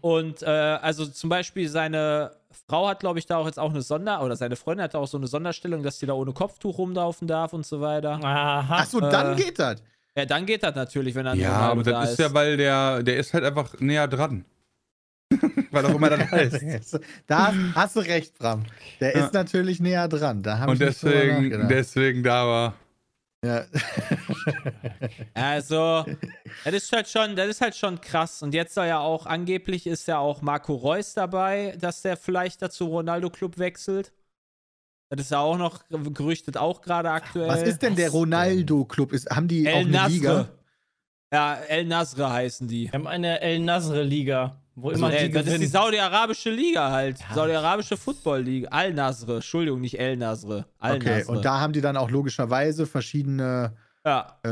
[0.00, 2.32] Und äh, also zum Beispiel seine
[2.68, 4.98] Frau hat, glaube ich, da auch jetzt auch eine Sonder- oder seine Freundin hat da
[4.98, 8.18] auch so eine Sonderstellung, dass die da ohne Kopftuch rumlaufen darf und so weiter.
[8.20, 8.78] Aha.
[8.78, 9.80] Achso, dann Äh, geht das.
[10.16, 12.56] Ja, dann geht das natürlich, wenn dann Ja, Ronaldo aber da das ist ja, weil
[12.56, 14.44] der, der ist halt einfach näher dran.
[15.70, 17.00] weil auch immer das heißt.
[17.26, 18.64] Da hast du recht, Bram.
[19.00, 19.24] Der Ja.
[19.26, 20.42] ist natürlich näher dran.
[20.42, 22.74] Da haben Und deswegen, deswegen da war.
[23.44, 23.64] ja.
[25.34, 26.04] Also,
[26.64, 28.42] das ist halt schon, das ist halt schon krass.
[28.42, 32.62] Und jetzt soll ja auch, angeblich ist ja auch Marco Reus dabei, dass der vielleicht
[32.62, 34.12] dazu Ronaldo Club wechselt.
[35.08, 37.48] Das ist ja auch noch gerüchtet, auch gerade aktuell.
[37.48, 39.12] Was ist denn der Ronaldo-Club?
[39.12, 40.08] Ist- Haben die auch El eine Nasr.
[40.10, 40.48] Liga?
[41.32, 42.84] Ja, El Nasr heißen die.
[42.86, 45.66] Wir haben eine El Nasr-Liga, wo Also, immer äh, die das ist die.
[45.66, 47.18] Saudi-arabische Liga halt.
[47.34, 48.68] Saudi-arabische Football-Liga.
[48.68, 49.36] Al Nasr.
[49.36, 50.66] Entschuldigung, nicht El Nasr.
[50.78, 53.72] Al Okay, und da haben die dann auch logischerweise verschiedene
[54.04, 54.38] ja.
[54.44, 54.48] äh,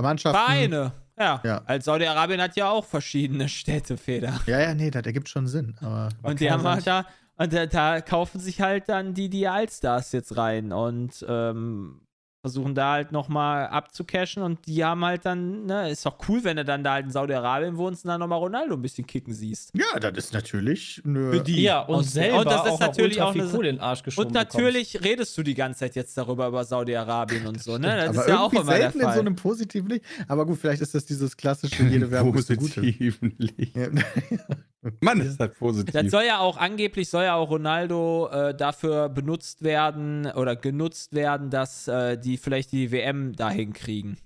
[0.00, 0.38] Mannschaften.
[0.38, 0.92] Vereine.
[1.18, 1.40] Ja.
[1.44, 1.62] Ja.
[1.64, 4.40] Als Saudi-Arabien hat ja auch verschiedene Städtefeder.
[4.46, 5.74] Ja, ja, nee, das ergibt schon Sinn.
[5.80, 7.06] Aber Und die haben halt da,
[7.36, 12.00] und da, da kaufen sich halt dann die, die Allstars jetzt rein und ähm,
[12.40, 16.56] versuchen da halt nochmal abzucashen und die haben halt dann, ne, ist doch cool, wenn
[16.56, 19.72] du dann da halt in Saudi-Arabien wohnst und dann nochmal Ronaldo ein bisschen kicken siehst.
[19.74, 21.32] ja, das ist natürlich eine.
[21.32, 21.62] Für die.
[21.62, 24.28] Ja, und, Und- selber und das ist auch natürlich auch eine- in den Arsch geschoben
[24.28, 27.88] Und natürlich redest du die ganze Zeit jetzt darüber, über Saudi-Arabien und so, ne?
[27.96, 30.04] Das aber ist ja auch immer der selten in so einem positiven Licht.
[30.28, 33.76] Aber gut, vielleicht ist das dieses klassische, jede Werbung ist positiven Licht.
[33.76, 33.88] Ja.
[35.00, 35.92] Mann, ist das positiv.
[35.92, 41.12] Das soll ja auch angeblich soll ja auch Ronaldo äh, dafür benutzt werden oder genutzt
[41.14, 44.18] werden, dass äh, die vielleicht die WM dahin kriegen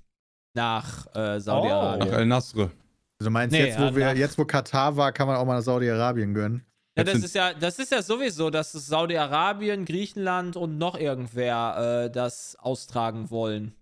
[0.55, 2.13] nach äh, Saudi-Arabien.
[2.13, 2.71] El Nasr.
[3.19, 5.45] Also meinst Nee, jetzt, wo ja, wir, nach- jetzt, wo Katar war, kann man auch
[5.47, 6.67] mal nach Saudi-Arabien gönnen.
[6.99, 12.05] Ja, das ist ja, das ist ja sowieso, dass es Saudi-Arabien, Griechenland und noch irgendwer
[12.05, 13.75] äh, das austragen wollen.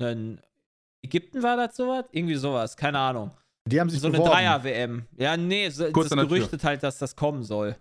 [0.00, 0.40] Denn
[1.02, 2.06] Ägypten war das sowas?
[2.10, 3.30] Irgendwie sowas, keine Ahnung.
[3.68, 4.32] Die haben sich So eine beworben.
[4.34, 5.06] Dreier-WM.
[5.16, 7.76] Ja, nee, so, Kurz das gerüchtet halt, dass das kommen soll.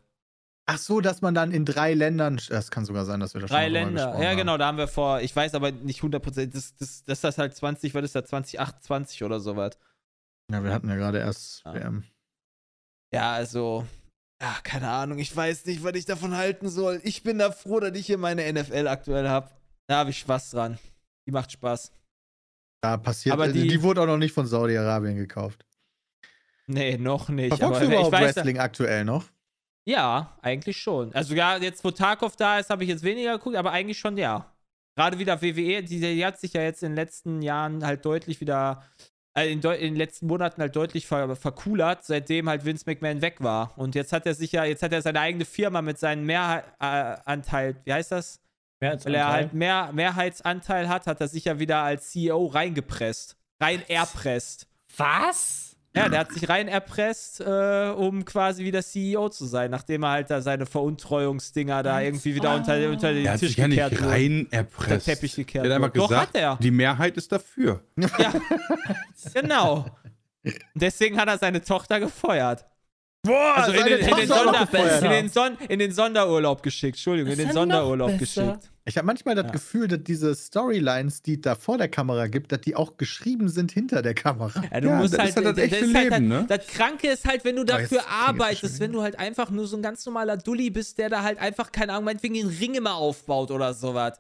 [0.67, 2.39] Ach so, dass man dann in drei Ländern.
[2.49, 4.21] Das kann sogar sein, dass wir da schon Drei mal drüber Länder.
[4.23, 4.38] Ja, haben.
[4.38, 7.38] genau, da haben wir vor, ich weiß aber nicht 100%, das, das, das ist das
[7.39, 9.71] halt 20, was ist das, 2028 oder sowas.
[10.51, 11.73] Ja, wir hatten ja gerade erst Ja.
[11.73, 12.03] WM.
[13.13, 13.86] Ja, also,
[14.41, 17.01] ja, keine Ahnung, ich weiß nicht, was ich davon halten soll.
[17.03, 19.49] Ich bin da froh, dass ich hier meine NFL aktuell habe.
[19.88, 20.77] Da habe ich Spaß dran.
[21.27, 21.91] Die macht Spaß.
[22.82, 23.34] Da passiert.
[23.34, 25.65] Aber also die- die, wurde auch noch nicht von Saudi-Arabien gekauft.
[26.68, 27.49] Nee, noch nicht.
[27.49, 29.26] Verfolgst aber du überhaupt ich weiß, Wrestling aktuell noch?
[29.86, 31.14] Ja, eigentlich schon.
[31.14, 34.18] Also ja, jetzt wo Tarkov da ist, habe ich jetzt weniger geguckt, aber eigentlich schon
[34.18, 34.45] ja.
[34.95, 38.41] Gerade wieder WWE, die, die hat sich ja jetzt in den letzten Jahren halt deutlich
[38.41, 38.84] wieder,
[39.36, 43.22] äh, in, deu- in den letzten Monaten halt deutlich ver vercoolert, seitdem halt Vince McMahon
[43.22, 43.76] weg war.
[43.78, 47.78] Und jetzt hat er sich ja, jetzt hat er seine eigene Firma mit seinem Mehrheitsanteil,
[47.86, 48.39] wie heißt das?
[48.80, 53.38] Weil er halt mehr Mehrheitsanteil hat, hat er sich ja wieder als CEO reingepresst.
[53.62, 54.68] Rein erpresst.
[54.97, 55.70] Was?
[55.94, 60.12] Ja, der hat sich rein erpresst, äh, um quasi wieder CEO zu sein, nachdem er
[60.12, 63.68] halt da seine Veruntreuungsdinger da irgendwie wieder unter, unter den Er hat Tisch sich ja
[63.68, 65.06] nicht gekehrt rein erpresst.
[65.06, 66.00] Teppich gekehrt Er hat einfach wurde.
[66.00, 66.58] Doch, gesagt, hat er.
[66.62, 67.84] die Mehrheit ist dafür.
[67.98, 68.34] Ja.
[69.34, 69.86] genau.
[70.44, 72.66] Und deswegen hat er seine Tochter gefeuert.
[73.24, 74.67] Boah, Also in den, in, den Sonder,
[75.03, 76.95] in, den Son in den Sonderurlaub geschickt.
[76.97, 78.72] Entschuldigung, in Das den Sonderurlaub geschickt.
[78.84, 79.51] Ich habe manchmal das Ja.
[79.51, 83.47] Gefühl, dass diese Storylines, die es da vor der Kamera gibt, dass die auch geschrieben
[83.47, 84.63] sind hinter der Kamera.
[84.72, 86.45] Ja, du Ja, musst das halt, ist halt das echte ist halt, Leben, ne?
[86.49, 89.84] Das Kranke ist halt, wenn du dafür arbeitest, wenn du halt einfach nur so ein
[89.84, 93.51] ganz normaler Dulli bist, der da halt einfach, keine Ahnung, meinetwegen den Ring immer aufbaut
[93.51, 94.19] oder sowas.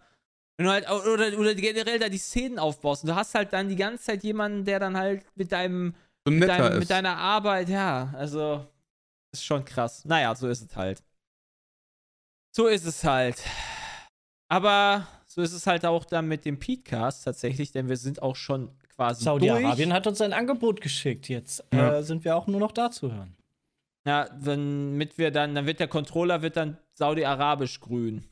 [0.57, 3.67] Wenn du halt, oder, oder generell da die Szenen aufbaust und du hast halt dann
[3.67, 5.95] die ganze Zeit jemanden, der dann halt mit deinem,
[6.27, 6.77] So mit, ist.
[6.79, 8.63] mit deiner Arbeit, ja, also,
[9.31, 10.05] ist schon krass.
[10.05, 11.03] Naja, so ist es halt.
[12.55, 13.41] So ist es halt.
[14.49, 18.35] Aber so ist es halt auch dann mit dem Petecast tatsächlich, denn wir sind auch
[18.35, 21.29] schon quasi Saudi-Arabien hat uns ein Angebot geschickt.
[21.29, 21.97] Jetzt Ja.
[21.97, 23.35] äh, sind wir auch nur noch da zu hören.
[24.05, 28.25] Ja, wenn mit wir dann, dann wird der Controller wird dann saudi-arabisch grün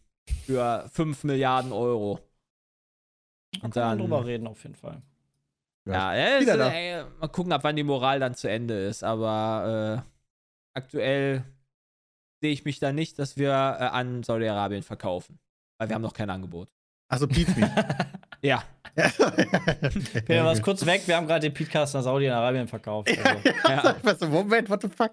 [0.45, 2.19] für 5 Milliarden Euro.
[3.55, 5.01] Und man dann, drüber reden auf jeden Fall.
[5.85, 6.69] ja, ja Wieder ist, da.
[6.71, 9.03] ey, mal gucken, ab wann die Moral dann zu Ende ist.
[9.03, 10.18] Aber äh,
[10.73, 11.43] aktuell
[12.41, 15.39] sehe ich mich da nicht, dass wir äh, an Saudi-Arabien verkaufen.
[15.77, 16.69] Weil wir haben noch kein Angebot.
[17.07, 17.53] Also Pizza.
[18.41, 18.63] Ja,
[18.95, 21.01] Peter, warst kurz weg.
[21.05, 23.09] Wir haben gerade den Podcast nach Saudi-Arabien verkauft.
[23.09, 23.49] Also.
[23.67, 23.95] ja.
[24.01, 25.11] Was, Moment, what the fuck?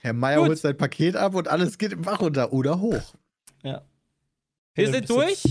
[0.00, 0.48] Herr Meier Gut.
[0.48, 3.14] holt sein Paket ab und alles geht im Bach runter oder hoch.
[3.62, 3.82] wir
[4.74, 5.42] Peter, sind durch.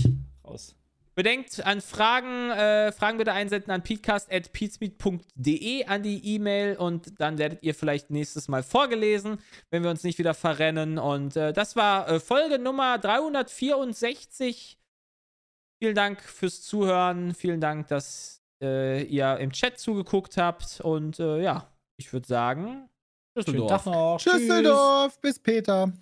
[0.44, 0.74] Raus.
[1.18, 7.64] Bedenkt an Fragen, äh, Fragen bitte einsenden an peatcast.peatsmeet.de an die E-Mail und dann werdet
[7.64, 9.40] ihr vielleicht nächstes Mal vorgelesen,
[9.70, 10.96] wenn wir uns nicht wieder verrennen.
[10.96, 14.78] Und äh, das war äh, Folge Nummer 364.
[15.82, 17.34] Vielen Dank fürs Zuhören.
[17.34, 20.80] Vielen Dank, dass äh, ihr im Chat zugeguckt habt.
[20.80, 21.66] Und äh, ja,
[21.96, 22.88] ich würde sagen,
[23.36, 24.18] Schönen Tag noch.
[24.20, 25.92] Tschüsseldorf, bis Peter.